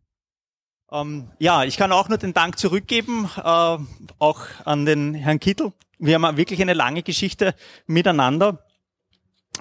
Ähm, 0.90 1.30
ja, 1.38 1.64
ich 1.64 1.76
kann 1.76 1.92
auch 1.92 2.08
nur 2.08 2.16
den 2.16 2.32
Dank 2.32 2.58
zurückgeben, 2.58 3.28
äh, 3.36 3.76
auch 4.18 4.40
an 4.64 4.86
den 4.86 5.12
Herrn 5.12 5.40
Kittel. 5.40 5.74
Wir 5.98 6.14
haben 6.14 6.38
wirklich 6.38 6.62
eine 6.62 6.72
lange 6.72 7.02
Geschichte 7.02 7.54
miteinander. 7.86 8.63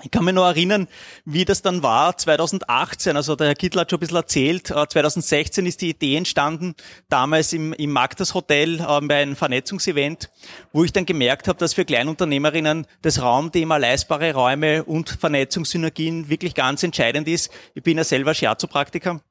Ich 0.01 0.09
kann 0.09 0.25
mich 0.25 0.33
noch 0.33 0.45
erinnern, 0.45 0.88
wie 1.23 1.45
das 1.45 1.62
dann 1.62 1.83
war 1.83 2.17
2018. 2.17 3.15
Also 3.15 3.35
der 3.35 3.47
Herr 3.47 3.55
Kittler 3.55 3.81
hat 3.81 3.91
schon 3.91 3.97
ein 3.97 4.00
bisschen 4.01 4.17
erzählt. 4.17 4.67
2016 4.67 5.65
äh, 5.65 5.69
ist 5.69 5.81
die 5.81 5.89
Idee 5.91 6.17
entstanden, 6.17 6.75
damals 7.09 7.53
im, 7.53 7.73
im 7.73 7.91
Magdas 7.91 8.33
Hotel 8.33 8.79
äh, 8.79 9.01
bei 9.01 9.21
einem 9.21 9.35
Vernetzungsevent, 9.35 10.31
wo 10.71 10.83
ich 10.83 10.91
dann 10.91 11.05
gemerkt 11.05 11.47
habe, 11.47 11.59
dass 11.59 11.75
für 11.75 11.85
Kleinunternehmerinnen 11.85 12.88
das 13.03 13.21
Raumthema 13.21 13.77
leistbare 13.77 14.33
Räume 14.33 14.83
und 14.83 15.09
Vernetzungssynergien 15.09 16.27
wirklich 16.27 16.55
ganz 16.55 16.81
entscheidend 16.81 17.27
ist. 17.27 17.51
Ich 17.75 17.83
bin 17.83 17.97
ja 17.97 18.03
selber 18.03 18.33
Shiatsu-Praktiker. 18.33 19.21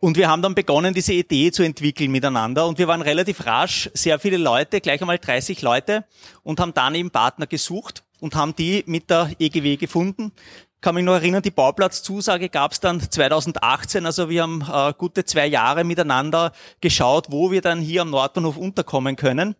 Und 0.00 0.18
wir 0.18 0.28
haben 0.28 0.42
dann 0.42 0.54
begonnen, 0.54 0.92
diese 0.92 1.14
Idee 1.14 1.50
zu 1.50 1.62
entwickeln 1.62 2.10
miteinander. 2.10 2.66
Und 2.66 2.78
wir 2.78 2.88
waren 2.88 3.00
relativ 3.00 3.46
rasch, 3.46 3.88
sehr 3.94 4.18
viele 4.18 4.36
Leute, 4.36 4.82
gleich 4.82 5.00
einmal 5.00 5.18
30 5.18 5.62
Leute, 5.62 6.04
und 6.42 6.60
haben 6.60 6.74
dann 6.74 6.94
eben 6.94 7.10
Partner 7.10 7.46
gesucht 7.46 8.03
und 8.20 8.34
haben 8.34 8.54
die 8.56 8.84
mit 8.86 9.10
der 9.10 9.30
EGW 9.38 9.76
gefunden. 9.76 10.32
Kann 10.80 10.96
mich 10.96 11.04
noch 11.04 11.14
erinnern, 11.14 11.42
die 11.42 11.50
Bauplatzzusage 11.50 12.50
gab 12.50 12.72
es 12.72 12.80
dann 12.80 13.00
2018, 13.00 14.04
also 14.04 14.28
wir 14.28 14.42
haben 14.42 14.62
äh, 14.70 14.92
gute 14.98 15.24
zwei 15.24 15.46
Jahre 15.46 15.82
miteinander 15.82 16.52
geschaut, 16.80 17.28
wo 17.30 17.50
wir 17.50 17.62
dann 17.62 17.80
hier 17.80 18.02
am 18.02 18.10
Nordbahnhof 18.10 18.56
unterkommen 18.56 19.16
können. 19.16 19.56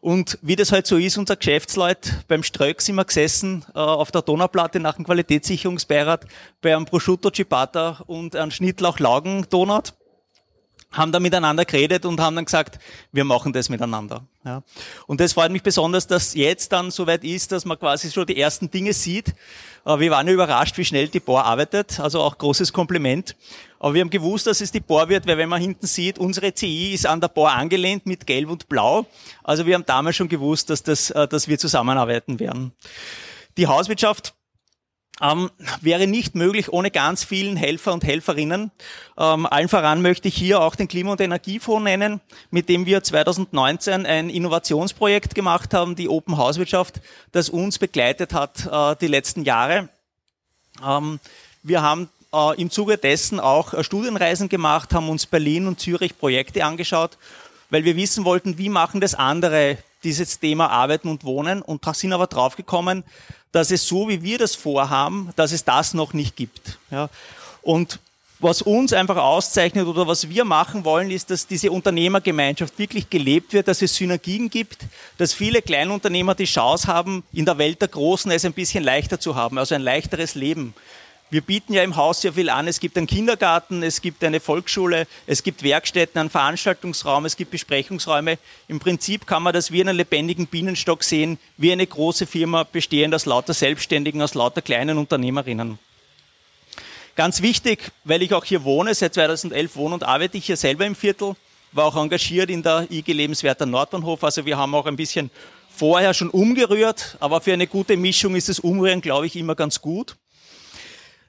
Und 0.00 0.38
wie 0.42 0.54
das 0.54 0.70
halt 0.70 0.86
so 0.86 0.98
ist, 0.98 1.16
unser 1.16 1.36
Geschäftsleut 1.36 2.24
beim 2.28 2.42
Ströck 2.42 2.82
sind 2.82 2.96
wir 2.96 3.06
gesessen 3.06 3.64
äh, 3.74 3.78
auf 3.78 4.10
der 4.10 4.20
Donauplatte 4.20 4.78
nach 4.78 4.96
dem 4.96 5.04
Qualitätssicherungsbeirat 5.06 6.26
bei 6.60 6.76
einem 6.76 6.84
Prosciutto 6.84 7.30
Ciabatta 7.30 8.02
und 8.06 8.36
einem 8.36 8.50
Schnittlauch-Laugen-Donut 8.50 9.94
haben 10.96 11.12
da 11.12 11.20
miteinander 11.20 11.64
geredet 11.64 12.04
und 12.04 12.20
haben 12.20 12.36
dann 12.36 12.44
gesagt, 12.44 12.78
wir 13.12 13.24
machen 13.24 13.52
das 13.52 13.68
miteinander. 13.68 14.22
Ja. 14.44 14.62
Und 15.06 15.20
das 15.20 15.32
freut 15.32 15.50
mich 15.50 15.62
besonders, 15.62 16.06
dass 16.06 16.34
jetzt 16.34 16.72
dann 16.72 16.90
soweit 16.90 17.24
ist, 17.24 17.52
dass 17.52 17.64
man 17.64 17.78
quasi 17.78 18.10
schon 18.10 18.26
die 18.26 18.38
ersten 18.40 18.70
Dinge 18.70 18.92
sieht. 18.92 19.34
Äh, 19.84 19.98
wir 19.98 20.10
waren 20.10 20.28
überrascht, 20.28 20.78
wie 20.78 20.84
schnell 20.84 21.08
die 21.08 21.20
Bohr 21.20 21.44
arbeitet, 21.44 22.00
also 22.00 22.20
auch 22.20 22.38
großes 22.38 22.72
Kompliment. 22.72 23.36
Aber 23.78 23.94
wir 23.94 24.00
haben 24.00 24.10
gewusst, 24.10 24.46
dass 24.46 24.60
es 24.60 24.72
die 24.72 24.80
Bohr 24.80 25.08
wird, 25.08 25.26
weil 25.26 25.36
wenn 25.36 25.48
man 25.48 25.60
hinten 25.60 25.86
sieht, 25.86 26.18
unsere 26.18 26.54
CI 26.54 26.94
ist 26.94 27.06
an 27.06 27.20
der 27.20 27.28
Bohr 27.28 27.52
angelehnt 27.52 28.06
mit 28.06 28.26
Gelb 28.26 28.48
und 28.48 28.68
Blau. 28.68 29.06
Also 29.42 29.66
wir 29.66 29.74
haben 29.74 29.86
damals 29.86 30.16
schon 30.16 30.28
gewusst, 30.28 30.70
dass, 30.70 30.82
das, 30.82 31.10
äh, 31.10 31.28
dass 31.28 31.48
wir 31.48 31.58
zusammenarbeiten 31.58 32.38
werden. 32.38 32.72
Die 33.56 33.66
Hauswirtschaft 33.66 34.34
ähm, 35.22 35.50
wäre 35.80 36.06
nicht 36.06 36.34
möglich 36.34 36.72
ohne 36.72 36.90
ganz 36.90 37.22
vielen 37.22 37.56
Helfer 37.56 37.92
und 37.92 38.04
Helferinnen. 38.04 38.72
Ähm, 39.16 39.46
allen 39.46 39.68
voran 39.68 40.02
möchte 40.02 40.28
ich 40.28 40.36
hier 40.36 40.60
auch 40.60 40.74
den 40.74 40.88
Klima- 40.88 41.12
und 41.12 41.20
Energiefonds 41.20 41.84
nennen, 41.84 42.20
mit 42.50 42.68
dem 42.68 42.84
wir 42.84 43.02
2019 43.02 44.06
ein 44.06 44.28
Innovationsprojekt 44.28 45.34
gemacht 45.34 45.72
haben, 45.72 45.94
die 45.94 46.08
Open 46.08 46.36
Hauswirtschaft, 46.36 47.00
das 47.30 47.48
uns 47.48 47.78
begleitet 47.78 48.34
hat 48.34 48.66
äh, 48.66 48.96
die 49.00 49.06
letzten 49.06 49.44
Jahre. 49.44 49.88
Ähm, 50.84 51.20
wir 51.62 51.82
haben 51.82 52.08
äh, 52.32 52.60
im 52.60 52.70
Zuge 52.70 52.98
dessen 52.98 53.38
auch 53.38 53.72
äh, 53.72 53.84
Studienreisen 53.84 54.48
gemacht, 54.48 54.92
haben 54.92 55.08
uns 55.08 55.26
Berlin 55.26 55.68
und 55.68 55.78
Zürich 55.78 56.18
Projekte 56.18 56.64
angeschaut, 56.64 57.18
weil 57.70 57.84
wir 57.84 57.96
wissen 57.96 58.24
wollten, 58.24 58.58
wie 58.58 58.68
machen 58.68 59.00
das 59.00 59.14
andere 59.14 59.78
dieses 60.04 60.38
Thema 60.38 60.68
Arbeiten 60.68 61.08
und 61.08 61.24
Wohnen 61.24 61.62
und 61.62 61.84
sind 61.96 62.12
aber 62.12 62.26
draufgekommen, 62.26 63.02
dass 63.52 63.70
es 63.70 63.86
so, 63.86 64.08
wie 64.08 64.22
wir 64.22 64.38
das 64.38 64.54
vorhaben, 64.54 65.30
dass 65.36 65.52
es 65.52 65.64
das 65.64 65.94
noch 65.94 66.12
nicht 66.12 66.36
gibt. 66.36 66.78
Ja. 66.90 67.08
Und 67.62 67.98
was 68.40 68.62
uns 68.62 68.92
einfach 68.92 69.16
auszeichnet 69.16 69.86
oder 69.86 70.06
was 70.06 70.28
wir 70.28 70.44
machen 70.44 70.84
wollen, 70.84 71.10
ist, 71.10 71.30
dass 71.30 71.46
diese 71.46 71.70
Unternehmergemeinschaft 71.70 72.78
wirklich 72.78 73.08
gelebt 73.08 73.52
wird, 73.52 73.68
dass 73.68 73.80
es 73.80 73.94
Synergien 73.94 74.50
gibt, 74.50 74.84
dass 75.18 75.32
viele 75.32 75.62
Kleinunternehmer 75.62 76.34
die 76.34 76.44
Chance 76.44 76.88
haben, 76.88 77.22
in 77.32 77.46
der 77.46 77.58
Welt 77.58 77.80
der 77.80 77.88
Großen 77.88 78.30
es 78.32 78.44
ein 78.44 78.52
bisschen 78.52 78.84
leichter 78.84 79.18
zu 79.18 79.34
haben, 79.34 79.56
also 79.56 79.74
ein 79.74 79.82
leichteres 79.82 80.34
Leben. 80.34 80.74
Wir 81.34 81.40
bieten 81.40 81.72
ja 81.72 81.82
im 81.82 81.96
Haus 81.96 82.20
sehr 82.20 82.34
viel 82.34 82.48
an. 82.48 82.68
Es 82.68 82.78
gibt 82.78 82.96
einen 82.96 83.08
Kindergarten, 83.08 83.82
es 83.82 84.00
gibt 84.00 84.22
eine 84.22 84.38
Volksschule, 84.38 85.08
es 85.26 85.42
gibt 85.42 85.64
Werkstätten, 85.64 86.20
einen 86.20 86.30
Veranstaltungsraum, 86.30 87.24
es 87.24 87.36
gibt 87.36 87.50
Besprechungsräume. 87.50 88.38
Im 88.68 88.78
Prinzip 88.78 89.26
kann 89.26 89.42
man 89.42 89.52
das 89.52 89.72
wie 89.72 89.80
einen 89.80 89.96
lebendigen 89.96 90.46
Bienenstock 90.46 91.02
sehen, 91.02 91.40
wie 91.56 91.72
eine 91.72 91.88
große 91.88 92.28
Firma 92.28 92.62
bestehend 92.62 93.16
aus 93.16 93.26
lauter 93.26 93.52
Selbstständigen, 93.52 94.22
aus 94.22 94.34
lauter 94.34 94.62
kleinen 94.62 94.96
Unternehmerinnen. 94.96 95.80
Ganz 97.16 97.42
wichtig, 97.42 97.90
weil 98.04 98.22
ich 98.22 98.32
auch 98.32 98.44
hier 98.44 98.62
wohne, 98.62 98.94
seit 98.94 99.14
2011 99.14 99.74
wohne 99.74 99.94
und 99.94 100.04
arbeite 100.04 100.38
ich 100.38 100.46
hier 100.46 100.56
selber 100.56 100.86
im 100.86 100.94
Viertel, 100.94 101.34
war 101.72 101.86
auch 101.86 101.96
engagiert 101.96 102.48
in 102.48 102.62
der 102.62 102.86
IG 102.88 103.12
Lebenswerter 103.12 103.66
Nordbahnhof. 103.66 104.22
Also 104.22 104.46
wir 104.46 104.56
haben 104.56 104.72
auch 104.76 104.86
ein 104.86 104.94
bisschen 104.94 105.32
vorher 105.68 106.14
schon 106.14 106.30
umgerührt, 106.30 107.16
aber 107.18 107.40
für 107.40 107.54
eine 107.54 107.66
gute 107.66 107.96
Mischung 107.96 108.36
ist 108.36 108.48
das 108.48 108.60
Umrühren, 108.60 109.00
glaube 109.00 109.26
ich, 109.26 109.34
immer 109.34 109.56
ganz 109.56 109.80
gut 109.80 110.14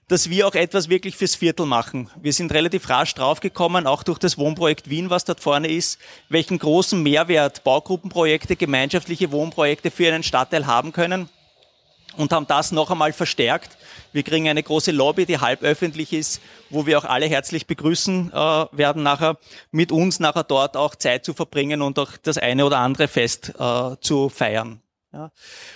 dass 0.08 0.30
wir 0.30 0.48
auch 0.48 0.54
etwas 0.54 0.90
wirklich 0.90 1.16
fürs 1.16 1.36
Viertel 1.36 1.66
machen. 1.66 2.10
Wir 2.22 2.34
sind 2.34 2.54
relativ 2.54 2.90
rasch 2.90 3.16
draufgekommen, 3.16 3.88
auch 3.88 4.04
durch 4.04 4.20
das 4.20 4.38
Wohnprojekt 4.38 4.90
Wien, 4.90 5.10
was 5.10 5.26
dort 5.26 5.40
vorne 5.40 5.68
ist, 5.68 6.00
welchen 6.30 6.60
großen 6.60 7.02
Mehrwert 7.02 7.64
Baugruppenprojekte, 7.64 8.56
gemeinschaftliche 8.56 9.32
Wohnprojekte 9.32 9.90
für 9.90 10.14
einen 10.14 10.24
Stadtteil 10.24 10.68
haben 10.68 10.92
können 10.92 11.30
und 12.18 12.32
haben 12.32 12.48
das 12.48 12.72
noch 12.72 12.92
einmal 12.92 13.14
verstärkt. 13.14 13.78
Wir 14.14 14.24
kriegen 14.24 14.48
eine 14.48 14.64
große 14.64 14.92
Lobby, 14.92 15.26
die 15.26 15.40
halb 15.40 15.64
öffentlich 15.64 16.14
ist, 16.14 16.42
wo 16.70 16.86
wir 16.86 16.98
auch 17.00 17.06
alle 17.06 17.26
herzlich 17.26 17.68
begrüßen 17.68 18.32
äh, 18.32 18.36
werden, 18.36 19.04
nachher 19.04 19.38
mit 19.72 19.92
uns 19.92 20.20
nachher 20.20 20.44
dort 20.44 20.78
auch 20.78 20.96
Zeit 20.96 21.26
zu 21.26 21.34
verbringen 21.34 21.82
und 21.82 22.00
auch 22.00 22.12
das 22.22 22.38
eine 22.38 22.66
oder 22.66 22.78
andere 22.78 23.08
Fest 23.08 23.54
äh, 23.60 23.96
zu 24.00 24.30
feiern. 24.30 24.82
Ja. 25.16 25.32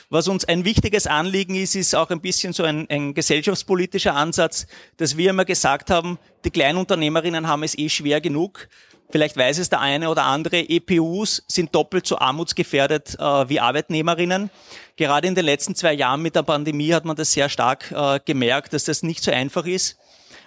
Was 0.10 0.28
uns 0.28 0.44
ein 0.44 0.66
wichtiges 0.66 1.08
Anliegen 1.08 1.56
ist, 1.56 1.74
ist 1.74 1.96
auch 1.96 2.10
ein 2.10 2.20
bisschen 2.20 2.52
so 2.52 2.64
ein, 2.64 2.90
ein, 2.90 3.14
gesellschaftspolitischer 3.14 4.14
Ansatz, 4.14 4.68
dass 4.98 5.16
wir 5.16 5.30
immer 5.30 5.46
gesagt 5.46 5.90
haben, 5.90 6.20
die 6.44 6.50
Kleinunternehmerinnen 6.50 7.48
haben 7.48 7.64
es 7.64 7.78
eh 7.78 7.88
schwer 7.88 8.20
genug. 8.20 8.68
Vielleicht 9.10 9.38
weiß 9.38 9.60
es 9.60 9.70
der 9.70 9.80
eine 9.80 10.10
oder 10.10 10.26
andere, 10.26 10.60
EPUs 10.60 11.46
sind 11.48 11.74
doppelt 11.74 12.06
so 12.06 12.18
armutsgefährdet 12.18 13.16
äh, 13.18 13.48
wie 13.48 13.62
Arbeitnehmerinnen. 13.62 14.50
Gerade 14.98 15.30
in 15.30 15.36
den 15.36 15.46
letzten 15.46 15.74
zwei 15.74 15.94
Jahren 15.94 16.22
mit 16.22 16.36
der 16.36 16.44
Pandemie 16.44 16.94
hat 16.94 17.06
man 17.06 17.16
das 17.16 17.32
sehr 17.32 17.48
stark 17.48 17.92
äh, 17.92 18.20
gemerkt, 18.26 18.74
dass 18.74 18.84
das 18.84 19.04
nicht 19.04 19.24
so 19.24 19.32
einfach 19.32 19.66
ist. 19.66 19.98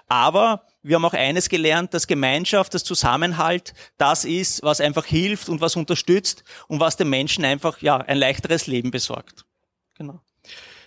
Aber 0.07 0.67
wir 0.83 0.97
haben 0.97 1.05
auch 1.05 1.13
eines 1.13 1.49
gelernt, 1.49 1.95
dass 1.95 2.07
Gemeinschaft, 2.07 2.75
das 2.75 2.83
Zusammenhalt, 2.83 3.73
das 3.99 4.25
ist, 4.25 4.63
was 4.63 4.81
einfach 4.81 5.07
hilft 5.07 5.49
und 5.49 5.61
was 5.61 5.77
unterstützt 5.77 6.43
und 6.67 6.81
was 6.81 6.97
den 6.97 7.09
Menschen 7.09 7.45
einfach 7.45 7.81
ja 7.81 7.99
ein 7.99 8.19
leichteres 8.19 8.67
Leben 8.67 8.91
besorgt. 8.91 9.45
Genau. 9.97 10.21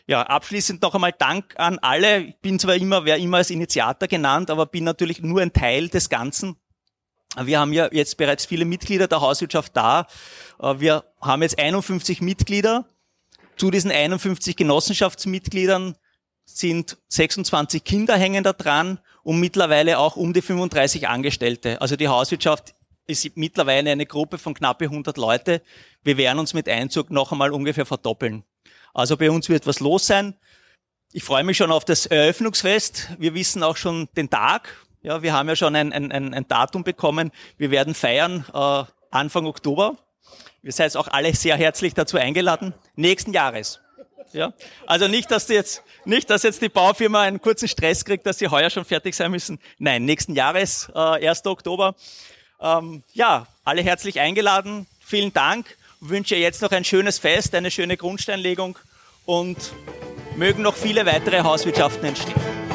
Ja, 0.08 0.22
abschließend 0.24 0.82
noch 0.82 0.94
einmal 0.94 1.14
Dank 1.14 1.54
an 1.58 1.80
alle. 1.80 2.20
Ich 2.20 2.36
bin 2.38 2.60
zwar 2.60 2.76
immer, 2.76 3.06
wer 3.06 3.18
immer 3.18 3.38
als 3.38 3.50
Initiator 3.50 4.08
genannt, 4.08 4.52
aber 4.52 4.66
bin 4.66 4.84
natürlich 4.84 5.22
nur 5.22 5.42
ein 5.42 5.54
Teil 5.54 5.88
des 5.88 6.10
Ganzen. 6.10 6.58
Wir 7.42 7.60
haben 7.60 7.74
ja 7.74 7.90
jetzt 7.92 8.18
bereits 8.18 8.46
viele 8.46 8.66
Mitglieder 8.66 9.08
der 9.08 9.22
Hauswirtschaft 9.22 9.76
da. 9.76 10.08
Äh, 10.60 10.80
wir 10.80 11.06
haben 11.22 11.42
jetzt 11.42 11.58
51 11.58 12.22
Mitglieder. 12.22 12.88
Zu 13.58 13.72
diesen 13.72 13.92
51 13.92 14.56
Genossenschaftsmitgliedern 14.56 15.96
sind 16.46 16.98
26 17.08 17.84
Kinder 17.84 18.18
hängen 18.18 18.44
da 18.44 18.54
dran 18.54 19.00
und 19.26 19.40
mittlerweile 19.40 19.98
auch 19.98 20.16
um 20.18 20.34
die 20.34 20.42
35 20.44 21.08
Angestellte. 21.08 21.82
Also 21.82 21.96
die 21.96 22.08
Hauswirtschaft 22.08 22.76
ist 23.08 23.36
mittlerweile 23.36 23.90
eine 23.90 24.06
Gruppe 24.06 24.38
von 24.38 24.54
knappe 24.54 24.86
100 24.86 25.18
Leute. 25.18 25.64
Wir 26.04 26.18
werden 26.18 26.38
uns 26.38 26.54
mit 26.54 26.70
Einzug 26.70 27.10
noch 27.10 27.32
einmal 27.32 27.52
ungefähr 27.52 27.88
verdoppeln. 27.88 28.44
Also 28.94 29.18
bei 29.18 29.32
uns 29.32 29.50
wird 29.50 29.66
was 29.66 29.80
los 29.80 30.06
sein. 30.06 30.36
Ich 31.12 31.24
freue 31.24 31.44
mich 31.44 31.58
schon 31.58 31.72
auf 31.72 31.86
das 31.86 32.06
Eröffnungsfest. 32.06 33.10
Wir 33.18 33.34
wissen 33.34 33.64
auch 33.64 33.78
schon 33.78 34.08
den 34.16 34.30
Tag. 34.30 34.76
Ja, 35.02 35.24
wir 35.24 35.34
haben 35.34 35.50
ja 35.50 35.56
schon 35.56 35.76
ein, 35.76 35.92
ein, 35.92 36.12
ein 36.12 36.48
Datum 36.48 36.84
bekommen. 36.84 37.32
Wir 37.58 37.72
werden 37.72 37.96
feiern 37.96 38.46
äh, 38.54 38.84
Anfang 39.10 39.48
Oktober. 39.48 39.98
Ihr 40.62 40.72
seid 40.72 40.96
auch 40.98 41.08
alle 41.08 41.34
sehr 41.34 41.58
herzlich 41.58 41.96
dazu 41.96 42.18
eingeladen. 42.18 42.76
Nächsten 42.96 43.34
Jahres. 43.34 43.80
Ja? 44.34 44.54
Also 44.86 45.08
nicht, 45.08 45.32
dass 45.32 45.48
jetzt, 45.48 45.84
nicht, 46.06 46.30
dass 46.30 46.44
jetzt 46.44 46.62
die 46.62 46.70
Baufirma 46.70 47.22
einen 47.22 47.42
kurzen 47.42 47.68
Stress 47.68 48.06
kriegt, 48.06 48.26
dass 48.26 48.38
sie 48.38 48.48
heuer 48.48 48.70
schon 48.70 48.86
fertig 48.86 49.16
sein 49.16 49.32
müssen. 49.32 49.60
Nein, 49.78 50.06
nächsten 50.06 50.36
Jahres, 50.36 50.90
äh, 50.94 51.28
1. 51.28 51.46
Oktober. 51.46 51.96
Ähm, 52.62 53.04
ja, 53.14 53.48
alle 53.64 53.82
herzlich 53.82 54.20
eingeladen. 54.20 54.88
Vielen 55.04 55.34
Dank. 55.34 55.78
Wünsche 56.00 56.36
jetzt 56.36 56.62
noch 56.62 56.72
ein 56.72 56.84
schönes 56.84 57.20
Fest, 57.20 57.56
eine 57.56 57.72
schöne 57.72 57.98
Grundsteinlegung 57.98 58.78
und 59.26 59.58
mögen 60.36 60.62
noch 60.62 60.76
viele 60.76 61.06
weitere 61.06 61.42
Hauswirtschaften 61.42 62.06
entstehen. 62.06 62.75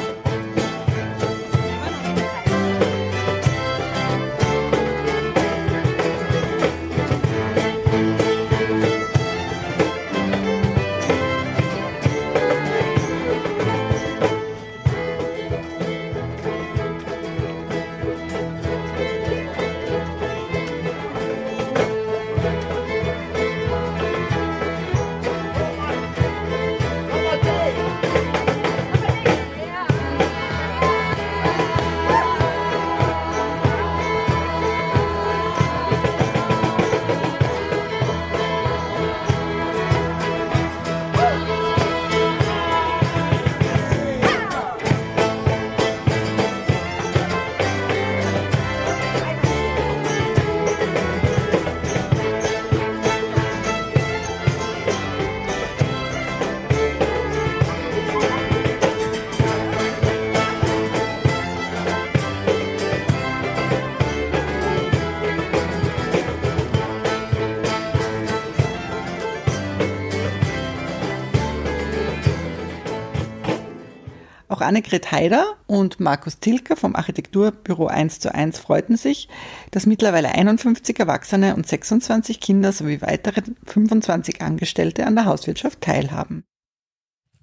Annegret 74.71 75.11
Haider 75.11 75.57
und 75.67 75.99
Markus 75.99 76.39
Tilker 76.39 76.77
vom 76.77 76.95
Architekturbüro 76.95 77.87
1 77.87 78.21
zu 78.21 78.33
1 78.33 78.57
freuten 78.57 78.95
sich, 78.95 79.27
dass 79.71 79.85
mittlerweile 79.85 80.29
51 80.29 80.97
Erwachsene 80.97 81.57
und 81.57 81.67
26 81.67 82.39
Kinder 82.39 82.71
sowie 82.71 83.01
weitere 83.01 83.41
25 83.65 84.41
Angestellte 84.41 85.05
an 85.05 85.15
der 85.15 85.25
Hauswirtschaft 85.25 85.81
teilhaben. 85.81 86.45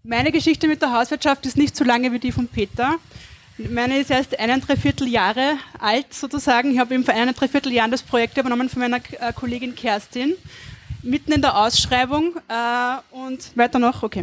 Meine 0.03 0.33
Geschichte 0.33 0.69
mit 0.69 0.81
der 0.81 0.95
Hauswirtschaft 0.95 1.45
ist 1.45 1.59
nicht 1.59 1.77
so 1.77 1.85
lange 1.85 2.13
wie 2.13 2.19
die 2.19 2.33
von 2.33 2.49
Peter. 2.49 2.95
Meine 3.59 3.99
ist 3.99 4.11
erst 4.11 4.39
ein 4.39 4.61
Dreiviertel 4.63 5.07
Jahre 5.07 5.59
alt 5.79 6.15
sozusagen. 6.15 6.73
Ich 6.73 6.79
habe 6.79 6.95
eben 6.95 7.05
vor 7.05 7.13
einem 7.13 7.35
Dreiviertel 7.35 7.75
Jahren 7.75 7.91
das 7.91 8.03
Projekt 8.03 8.39
übernommen 8.39 8.71
von 8.71 8.81
meiner 8.81 9.03
äh, 9.21 9.35
Kollegin 9.35 9.75
Kerstin. 9.75 10.33
Mitten 11.03 11.33
in 11.33 11.43
der 11.43 11.59
Ausschreibung 11.59 12.37
äh, 12.49 12.97
und 13.15 13.55
weiter 13.55 13.79
noch, 13.79 14.03
okay. 14.03 14.23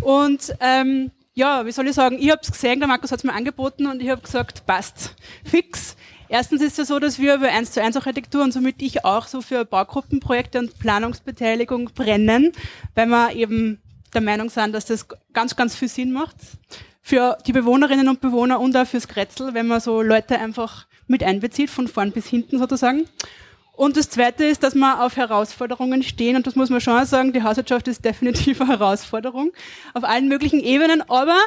Und 0.00 0.54
ähm, 0.60 1.10
ja, 1.40 1.64
wie 1.64 1.72
soll 1.72 1.88
ich 1.88 1.94
sagen, 1.94 2.18
ich 2.20 2.30
habe 2.30 2.42
es 2.42 2.52
gesehen, 2.52 2.80
der 2.80 2.88
Markus 2.88 3.10
hat 3.10 3.20
es 3.20 3.24
mir 3.24 3.32
angeboten 3.32 3.86
und 3.86 4.02
ich 4.02 4.10
habe 4.10 4.20
gesagt, 4.20 4.66
passt, 4.66 5.14
fix. 5.42 5.96
Erstens 6.28 6.60
ist 6.60 6.72
es 6.72 6.76
ja 6.76 6.84
so, 6.84 6.98
dass 6.98 7.18
wir 7.18 7.34
über 7.34 7.48
1 7.48 7.72
zu 7.72 7.82
1 7.82 7.96
Architektur 7.96 8.42
und 8.42 8.52
somit 8.52 8.82
ich 8.82 9.06
auch 9.06 9.26
so 9.26 9.40
für 9.40 9.64
Baugruppenprojekte 9.64 10.58
und 10.58 10.78
Planungsbeteiligung 10.78 11.92
brennen, 11.94 12.52
weil 12.94 13.06
wir 13.06 13.34
eben 13.34 13.80
der 14.12 14.20
Meinung 14.20 14.50
sind, 14.50 14.74
dass 14.74 14.84
das 14.84 15.06
ganz, 15.32 15.56
ganz 15.56 15.74
viel 15.74 15.88
Sinn 15.88 16.12
macht 16.12 16.36
für 17.00 17.38
die 17.46 17.52
Bewohnerinnen 17.52 18.08
und 18.08 18.20
Bewohner 18.20 18.60
und 18.60 18.76
auch 18.76 18.86
fürs 18.86 19.08
Kretzel, 19.08 19.54
wenn 19.54 19.66
man 19.66 19.80
so 19.80 20.02
Leute 20.02 20.38
einfach 20.38 20.86
mit 21.06 21.24
einbezieht, 21.24 21.70
von 21.70 21.88
vorn 21.88 22.12
bis 22.12 22.26
hinten 22.26 22.58
sozusagen. 22.58 23.06
Und 23.80 23.96
das 23.96 24.10
Zweite 24.10 24.44
ist, 24.44 24.62
dass 24.62 24.74
wir 24.74 25.02
auf 25.02 25.16
Herausforderungen 25.16 26.02
stehen 26.02 26.36
und 26.36 26.46
das 26.46 26.54
muss 26.54 26.68
man 26.68 26.82
schon 26.82 27.02
sagen, 27.06 27.32
die 27.32 27.42
Hauswirtschaft 27.42 27.88
ist 27.88 28.04
definitiv 28.04 28.60
eine 28.60 28.72
Herausforderung 28.72 29.52
auf 29.94 30.04
allen 30.04 30.28
möglichen 30.28 30.60
Ebenen, 30.60 31.00
aber 31.08 31.38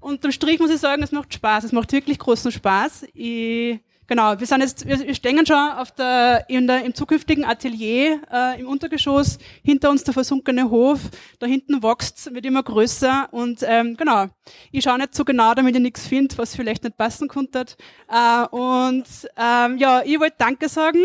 unterm 0.00 0.32
Strich 0.32 0.58
muss 0.60 0.70
ich 0.70 0.78
sagen, 0.78 1.02
es 1.02 1.12
macht 1.12 1.34
Spaß, 1.34 1.64
es 1.64 1.72
macht 1.72 1.92
wirklich 1.92 2.18
großen 2.18 2.52
Spaß. 2.52 3.04
Ich 3.12 3.80
Genau, 4.06 4.38
wir 4.38 4.46
sind 4.46 4.60
jetzt, 4.60 4.86
wir 4.86 5.14
stehen 5.14 5.46
schon 5.46 5.56
auf 5.56 5.90
der, 5.92 6.44
in 6.48 6.66
der, 6.66 6.84
im 6.84 6.94
zukünftigen 6.94 7.44
Atelier 7.44 8.20
äh, 8.30 8.60
im 8.60 8.68
Untergeschoss, 8.68 9.38
hinter 9.62 9.90
uns 9.90 10.04
der 10.04 10.12
versunkene 10.12 10.68
Hof, 10.68 11.00
da 11.38 11.46
hinten 11.46 11.82
wächst, 11.82 12.34
wird 12.34 12.44
immer 12.44 12.62
größer 12.62 13.28
und 13.30 13.60
ähm, 13.66 13.96
genau, 13.96 14.26
ich 14.72 14.84
schaue 14.84 14.98
nicht 14.98 15.14
so 15.14 15.24
genau, 15.24 15.54
damit 15.54 15.74
ich 15.74 15.80
nichts 15.80 16.06
finde, 16.06 16.36
was 16.36 16.54
vielleicht 16.54 16.84
nicht 16.84 16.98
passen 16.98 17.28
konnte. 17.28 17.64
Äh, 18.10 18.46
und 18.48 19.04
ähm, 19.38 19.78
ja, 19.78 20.02
ich 20.04 20.20
wollte 20.20 20.36
Danke 20.38 20.68
sagen. 20.68 21.00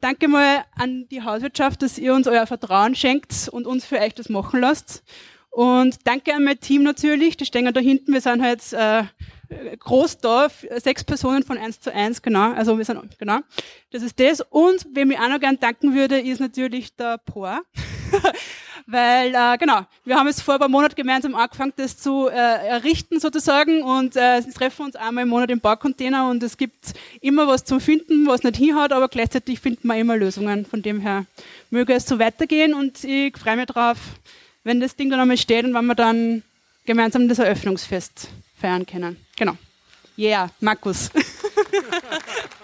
Danke 0.00 0.28
mal 0.28 0.64
an 0.76 1.06
die 1.10 1.22
Hauswirtschaft, 1.22 1.82
dass 1.82 1.98
ihr 1.98 2.14
uns 2.14 2.26
euer 2.26 2.46
Vertrauen 2.46 2.94
schenkt 2.94 3.48
und 3.50 3.66
uns 3.66 3.84
für 3.84 3.98
euch 3.98 4.14
das 4.14 4.30
machen 4.30 4.60
lasst. 4.60 5.02
Und 5.50 6.06
danke 6.06 6.34
an 6.34 6.44
mein 6.44 6.58
Team 6.58 6.82
natürlich, 6.82 7.36
die 7.36 7.44
stehen 7.44 7.70
da 7.72 7.80
hinten, 7.80 8.12
wir 8.12 8.20
sind 8.20 8.42
halt 8.42 8.72
äh, 8.72 9.04
Großdorf, 9.78 10.64
sechs 10.76 11.04
Personen 11.04 11.42
von 11.42 11.58
eins 11.58 11.80
zu 11.80 11.92
eins, 11.92 12.22
genau. 12.22 12.52
Also 12.52 12.78
wir 12.78 12.84
sind, 12.84 13.18
genau. 13.18 13.40
Das 13.90 14.02
ist 14.02 14.18
das. 14.20 14.40
Und 14.40 14.86
wem 14.92 15.10
ich 15.10 15.18
auch 15.18 15.28
noch 15.28 15.40
gern 15.40 15.58
danken 15.58 15.94
würde, 15.94 16.20
ist 16.20 16.40
natürlich 16.40 16.94
der 16.94 17.18
Por. 17.18 17.60
Weil, 18.90 19.32
äh, 19.36 19.56
genau, 19.56 19.86
wir 20.04 20.16
haben 20.16 20.26
es 20.26 20.42
vor 20.42 20.54
ein 20.54 20.60
paar 20.60 20.68
Monaten 20.68 20.96
gemeinsam 20.96 21.36
angefangen, 21.36 21.72
das 21.76 21.96
zu 21.96 22.28
äh, 22.28 22.32
errichten 22.34 23.20
sozusagen 23.20 23.84
und 23.84 24.16
äh, 24.16 24.42
treffen 24.42 24.86
uns 24.86 24.96
einmal 24.96 25.22
im 25.22 25.28
Monat 25.28 25.50
im 25.50 25.60
Baucontainer 25.60 26.28
und 26.28 26.42
es 26.42 26.56
gibt 26.56 26.94
immer 27.20 27.46
was 27.46 27.64
zum 27.64 27.80
Finden, 27.80 28.26
was 28.26 28.42
nicht 28.42 28.56
hinhaut, 28.56 28.90
aber 28.90 29.06
gleichzeitig 29.06 29.60
finden 29.60 29.86
wir 29.86 29.96
immer 29.96 30.16
Lösungen. 30.16 30.66
Von 30.66 30.82
dem 30.82 31.00
her 31.00 31.26
möge 31.70 31.92
es 31.92 32.04
so 32.04 32.18
weitergehen 32.18 32.74
und 32.74 33.04
ich 33.04 33.36
freue 33.38 33.56
mich 33.56 33.66
drauf, 33.66 33.98
wenn 34.64 34.80
das 34.80 34.96
Ding 34.96 35.08
dann 35.08 35.20
einmal 35.20 35.38
steht 35.38 35.64
und 35.64 35.72
wenn 35.74 35.86
wir 35.86 35.94
dann 35.94 36.42
gemeinsam 36.84 37.28
das 37.28 37.38
Eröffnungsfest 37.38 38.28
feiern 38.60 38.86
können. 38.86 39.24
Genau. 39.36 39.56
Yeah, 40.18 40.50
Markus. 40.58 41.10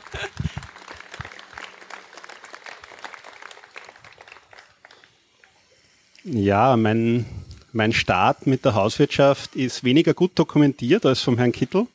ja, 6.26 6.76
mein, 6.76 7.24
mein 7.72 7.92
Start 7.92 8.46
mit 8.46 8.64
der 8.64 8.74
Hauswirtschaft 8.74 9.54
ist 9.54 9.84
weniger 9.84 10.12
gut 10.12 10.32
dokumentiert 10.34 11.06
als 11.06 11.20
vom 11.20 11.38
Herrn 11.38 11.52
Kittel 11.52 11.86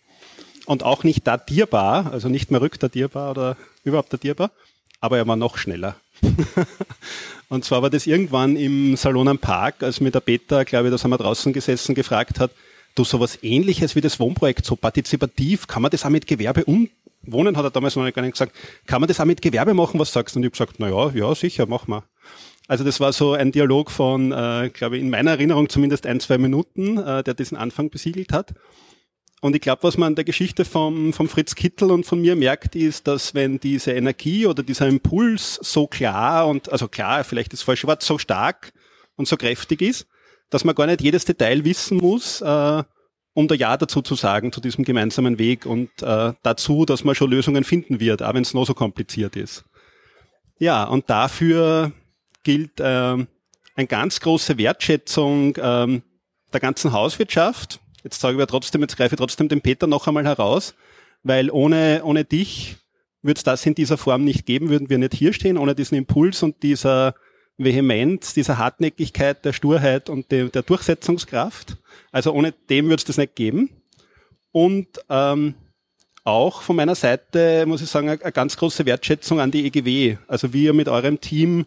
und 0.66 0.84
auch 0.84 1.04
nicht 1.04 1.28
datierbar, 1.28 2.12
also 2.12 2.30
nicht 2.30 2.50
mehr 2.50 2.62
rückdatierbar 2.62 3.32
oder 3.32 3.58
überhaupt 3.84 4.14
datierbar, 4.14 4.52
aber 5.02 5.18
er 5.18 5.28
war 5.28 5.36
noch 5.36 5.58
schneller. 5.58 5.96
und 7.50 7.66
zwar 7.66 7.82
war 7.82 7.90
das 7.90 8.08
irgendwann 8.08 8.56
im 8.56 8.96
Salon 8.96 9.28
am 9.28 9.40
Park, 9.40 9.84
als 9.84 10.00
mir 10.00 10.12
der 10.12 10.20
Peter, 10.22 10.64
glaube 10.64 10.88
ich, 10.88 10.96
da 10.96 11.04
haben 11.04 11.12
wir 11.12 11.18
draußen 11.18 11.52
gesessen, 11.52 11.94
gefragt 11.94 12.40
hat, 12.40 12.52
du 12.96 13.04
sowas 13.04 13.40
ähnliches 13.42 13.96
wie 13.96 14.02
das 14.02 14.20
Wohnprojekt, 14.20 14.66
so 14.66 14.76
partizipativ, 14.76 15.68
kann 15.68 15.82
man 15.82 15.92
das 15.92 16.06
auch 16.06 16.10
mit 16.10 16.28
Gewerbe 16.28 16.64
umwohnen, 16.66 17.58
hat 17.58 17.66
er 17.66 17.72
damals 17.72 17.96
noch 17.96 18.14
gar 18.14 18.22
nicht 18.22 18.34
gesagt, 18.34 18.56
kann 18.86 19.02
man 19.02 19.08
das 19.08 19.20
auch 19.20 19.26
mit 19.26 19.42
Gewerbe 19.42 19.74
machen, 19.74 20.00
was 20.00 20.14
sagst 20.14 20.36
du? 20.36 20.40
Und 20.40 20.44
ich 20.44 20.48
habe 20.48 20.52
gesagt, 20.52 20.76
na 20.80 20.90
ja, 20.90 21.10
ja, 21.12 21.36
sicher, 21.36 21.66
mach 21.66 21.88
mal. 21.88 22.04
Also 22.72 22.86
das 22.86 23.02
war 23.02 23.12
so 23.12 23.34
ein 23.34 23.52
Dialog 23.52 23.92
von, 23.92 24.32
äh, 24.32 24.70
glaube 24.74 24.96
ich, 24.96 25.04
in 25.04 25.10
meiner 25.10 25.32
Erinnerung 25.32 25.68
zumindest 25.68 26.06
ein, 26.06 26.22
zwei 26.22 26.38
Minuten, 26.38 26.98
äh, 26.98 27.22
der 27.22 27.34
diesen 27.34 27.58
Anfang 27.58 27.90
besiegelt 27.90 28.32
hat. 28.32 28.54
Und 29.42 29.58
ich 29.58 29.62
glaube, 29.62 29.84
was 29.84 29.98
man 29.98 30.08
an 30.08 30.16
der 30.16 30.24
Geschichte 30.24 30.64
vom, 30.64 31.12
vom 31.12 31.28
Fritz 31.28 31.56
Kittel 31.56 31.92
und 31.92 32.06
von 32.06 32.22
mir 32.22 32.38
merkt, 32.38 32.78
ist, 32.78 33.08
dass 33.08 33.36
wenn 33.36 33.60
diese 33.60 33.92
Energie 33.92 34.46
oder 34.46 34.64
dieser 34.64 34.88
Impuls 34.88 35.56
so 35.56 35.86
klar 35.86 36.48
und, 36.48 36.72
also 36.72 36.88
klar, 36.88 37.26
vielleicht 37.26 37.52
ist 37.52 37.60
das 37.60 37.66
falsche 37.66 37.88
Wort, 37.88 38.04
so 38.04 38.18
stark 38.18 38.72
und 39.18 39.28
so 39.28 39.36
kräftig 39.36 39.82
ist, 39.82 40.08
dass 40.50 40.64
man 40.64 40.74
gar 40.74 40.88
nicht 40.88 41.02
jedes 41.02 41.26
Detail 41.26 41.66
wissen 41.66 41.98
muss, 41.98 42.40
äh, 42.40 42.84
um 43.34 43.48
da 43.50 43.56
Ja 43.56 43.76
dazu 43.76 44.02
zu 44.02 44.16
sagen, 44.16 44.54
zu 44.54 44.62
diesem 44.62 44.86
gemeinsamen 44.86 45.40
Weg 45.40 45.66
und 45.66 45.90
äh, 46.02 46.32
dazu, 46.42 46.86
dass 46.86 47.04
man 47.04 47.16
schon 47.16 47.32
Lösungen 47.32 47.66
finden 47.66 48.00
wird, 48.00 48.24
auch 48.24 48.34
wenn 48.34 48.44
es 48.44 48.54
noch 48.54 48.66
so 48.66 48.74
kompliziert 48.74 49.36
ist. 49.36 49.66
Ja, 50.58 50.86
und 50.86 51.10
dafür 51.10 51.92
gilt 52.44 52.80
äh, 52.80 52.84
eine 52.84 53.88
ganz 53.88 54.20
große 54.20 54.58
Wertschätzung 54.58 55.56
äh, 55.56 56.02
der 56.54 56.60
ganzen 56.60 56.92
Hauswirtschaft. 56.92 57.80
Jetzt 58.04 58.20
sage 58.20 58.34
ich 58.34 58.42
aber 58.42 58.48
trotzdem, 58.48 58.82
jetzt 58.82 58.98
greife 58.98 59.16
ich 59.16 59.20
trotzdem 59.20 59.48
den 59.48 59.62
Peter 59.62 59.88
noch 59.88 60.08
einmal 60.08 60.26
heraus, 60.26 60.74
weil 61.24 61.52
ohne, 61.52 62.02
ohne 62.04 62.26
dich 62.26 62.78
würde 63.22 63.38
es 63.38 63.44
das 63.44 63.66
in 63.66 63.76
dieser 63.76 63.98
Form 63.98 64.24
nicht 64.24 64.46
geben, 64.46 64.70
würden 64.70 64.90
wir 64.90 64.98
nicht 64.98 65.14
hier 65.14 65.34
stehen, 65.34 65.58
ohne 65.58 65.76
diesen 65.76 65.96
Impuls 65.96 66.42
und 66.42 66.64
dieser 66.64 67.14
Vehemenz, 67.58 68.34
dieser 68.34 68.58
Hartnäckigkeit, 68.58 69.46
der 69.46 69.54
Sturheit 69.54 70.10
und 70.10 70.32
de, 70.32 70.50
der 70.50 70.64
Durchsetzungskraft. 70.64 71.78
Also 72.12 72.34
ohne 72.34 72.52
dem 72.52 72.86
würde 72.86 72.96
es 72.96 73.06
das 73.06 73.18
nicht 73.18 73.36
geben. 73.36 73.70
Und 74.52 74.88
ähm, 75.10 75.54
auch 76.24 76.62
von 76.62 76.76
meiner 76.76 76.96
Seite 76.96 77.66
muss 77.66 77.82
ich 77.82 77.90
sagen, 77.90 78.10
eine 78.10 78.18
ganz 78.32 78.58
große 78.58 78.86
Wertschätzung 78.86 79.40
an 79.40 79.52
die 79.52 79.66
EGW. 79.66 80.18
Also 80.28 80.54
wie 80.54 80.66
ihr 80.66 80.74
mit 80.74 80.90
eurem 80.90 81.22
Team 81.22 81.66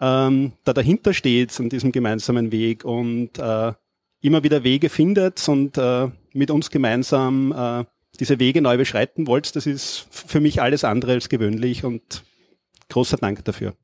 ähm, 0.00 0.52
da 0.64 0.72
dahinter 0.72 1.12
steht 1.12 1.58
an 1.58 1.68
diesem 1.68 1.92
gemeinsamen 1.92 2.52
Weg 2.52 2.84
und 2.84 3.38
äh, 3.38 3.72
immer 4.20 4.42
wieder 4.42 4.64
Wege 4.64 4.88
findet 4.88 5.48
und 5.48 5.78
äh, 5.78 6.08
mit 6.32 6.50
uns 6.50 6.70
gemeinsam 6.70 7.52
äh, 7.52 7.84
diese 8.20 8.38
Wege 8.38 8.62
neu 8.62 8.76
beschreiten 8.76 9.26
wollt. 9.26 9.54
Das 9.56 9.66
ist 9.66 10.06
für 10.10 10.40
mich 10.40 10.60
alles 10.62 10.84
andere 10.84 11.12
als 11.12 11.28
gewöhnlich 11.28 11.84
und 11.84 12.24
großer 12.88 13.16
Dank 13.16 13.44
dafür. 13.44 13.74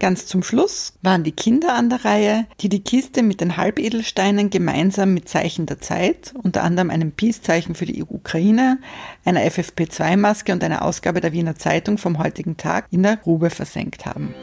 Ganz 0.00 0.24
zum 0.24 0.42
Schluss 0.42 0.94
waren 1.02 1.24
die 1.24 1.32
Kinder 1.32 1.74
an 1.74 1.90
der 1.90 2.06
Reihe, 2.06 2.46
die 2.60 2.70
die 2.70 2.82
Kiste 2.82 3.22
mit 3.22 3.42
den 3.42 3.58
Halbedelsteinen 3.58 4.48
gemeinsam 4.48 5.12
mit 5.12 5.28
Zeichen 5.28 5.66
der 5.66 5.78
Zeit, 5.80 6.32
unter 6.42 6.62
anderem 6.64 6.88
einem 6.88 7.12
Peace-Zeichen 7.12 7.74
für 7.74 7.84
die 7.84 8.02
Ukraine, 8.02 8.78
einer 9.26 9.42
FFP2-Maske 9.42 10.52
und 10.52 10.64
einer 10.64 10.82
Ausgabe 10.82 11.20
der 11.20 11.32
Wiener 11.32 11.56
Zeitung 11.56 11.98
vom 11.98 12.18
heutigen 12.18 12.56
Tag 12.56 12.86
in 12.90 13.02
der 13.02 13.18
Grube 13.18 13.50
versenkt 13.50 14.06
haben. 14.06 14.34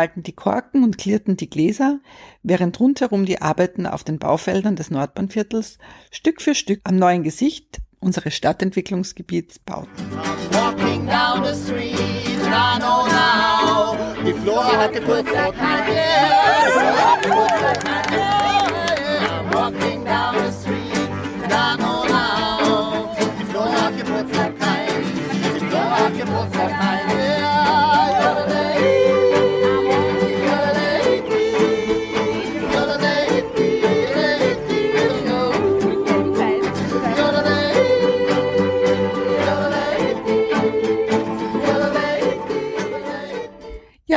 Knallten 0.00 0.22
die 0.22 0.32
Korken 0.32 0.82
und 0.82 0.96
klirrten 0.96 1.36
die 1.36 1.50
Gläser, 1.50 2.00
während 2.42 2.80
rundherum 2.80 3.26
die 3.26 3.42
Arbeiten 3.42 3.86
auf 3.86 4.02
den 4.02 4.18
Baufeldern 4.18 4.74
des 4.74 4.90
Nordbahnviertels 4.90 5.76
Stück 6.10 6.40
für 6.40 6.54
Stück 6.54 6.80
am 6.84 6.96
neuen 6.96 7.22
Gesicht 7.22 7.82
unseres 7.98 8.34
Stadtentwicklungsgebiets 8.34 9.58
bauten. 9.58 9.90
The 11.42 11.54
street, 11.54 12.40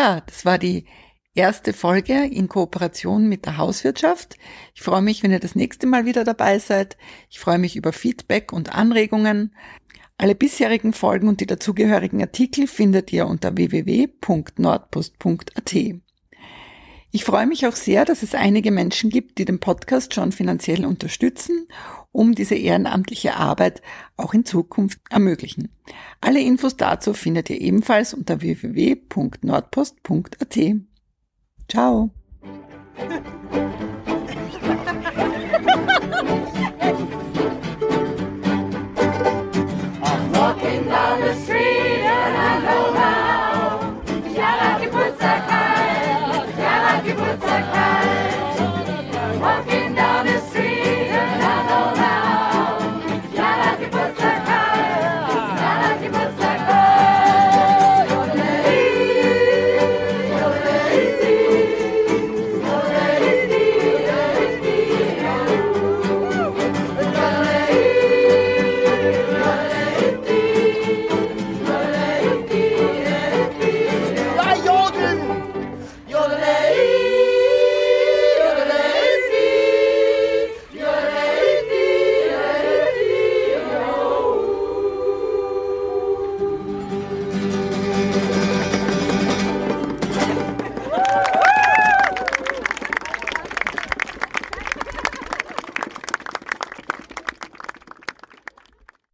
Ja, 0.03 0.19
das 0.19 0.43
war 0.43 0.57
die 0.57 0.83
erste 1.33 1.71
Folge 1.71 2.25
in 2.25 2.49
Kooperation 2.49 3.29
mit 3.29 3.45
der 3.45 3.55
Hauswirtschaft. 3.55 4.37
Ich 4.75 4.81
freue 4.81 5.01
mich, 5.01 5.23
wenn 5.23 5.31
ihr 5.31 5.39
das 5.39 5.55
nächste 5.55 5.87
Mal 5.87 6.05
wieder 6.05 6.25
dabei 6.25 6.59
seid. 6.59 6.97
Ich 7.29 7.39
freue 7.39 7.57
mich 7.57 7.77
über 7.77 7.93
Feedback 7.93 8.51
und 8.51 8.75
Anregungen. 8.75 9.55
Alle 10.17 10.35
bisherigen 10.35 10.91
Folgen 10.91 11.29
und 11.29 11.39
die 11.39 11.45
dazugehörigen 11.45 12.19
Artikel 12.19 12.67
findet 12.67 13.13
ihr 13.13 13.27
unter 13.27 13.55
www.nordpost.at. 13.55 16.02
Ich 17.15 17.25
freue 17.25 17.45
mich 17.45 17.67
auch 17.67 17.75
sehr, 17.75 18.05
dass 18.05 18.23
es 18.23 18.33
einige 18.33 18.71
Menschen 18.71 19.11
gibt, 19.11 19.37
die 19.37 19.45
den 19.45 19.59
Podcast 19.59 20.15
schon 20.15 20.31
finanziell 20.31 20.83
unterstützen, 20.83 21.67
um 22.11 22.33
diese 22.33 22.55
ehrenamtliche 22.55 23.35
Arbeit 23.35 23.83
auch 24.17 24.33
in 24.33 24.45
Zukunft 24.45 24.99
ermöglichen. 25.11 25.69
Alle 26.21 26.41
Infos 26.41 26.75
dazu 26.75 27.13
findet 27.13 27.51
ihr 27.51 27.61
ebenfalls 27.61 28.15
unter 28.15 28.41
www.nordpost.at. 28.41 30.59
Ciao! 31.69 32.09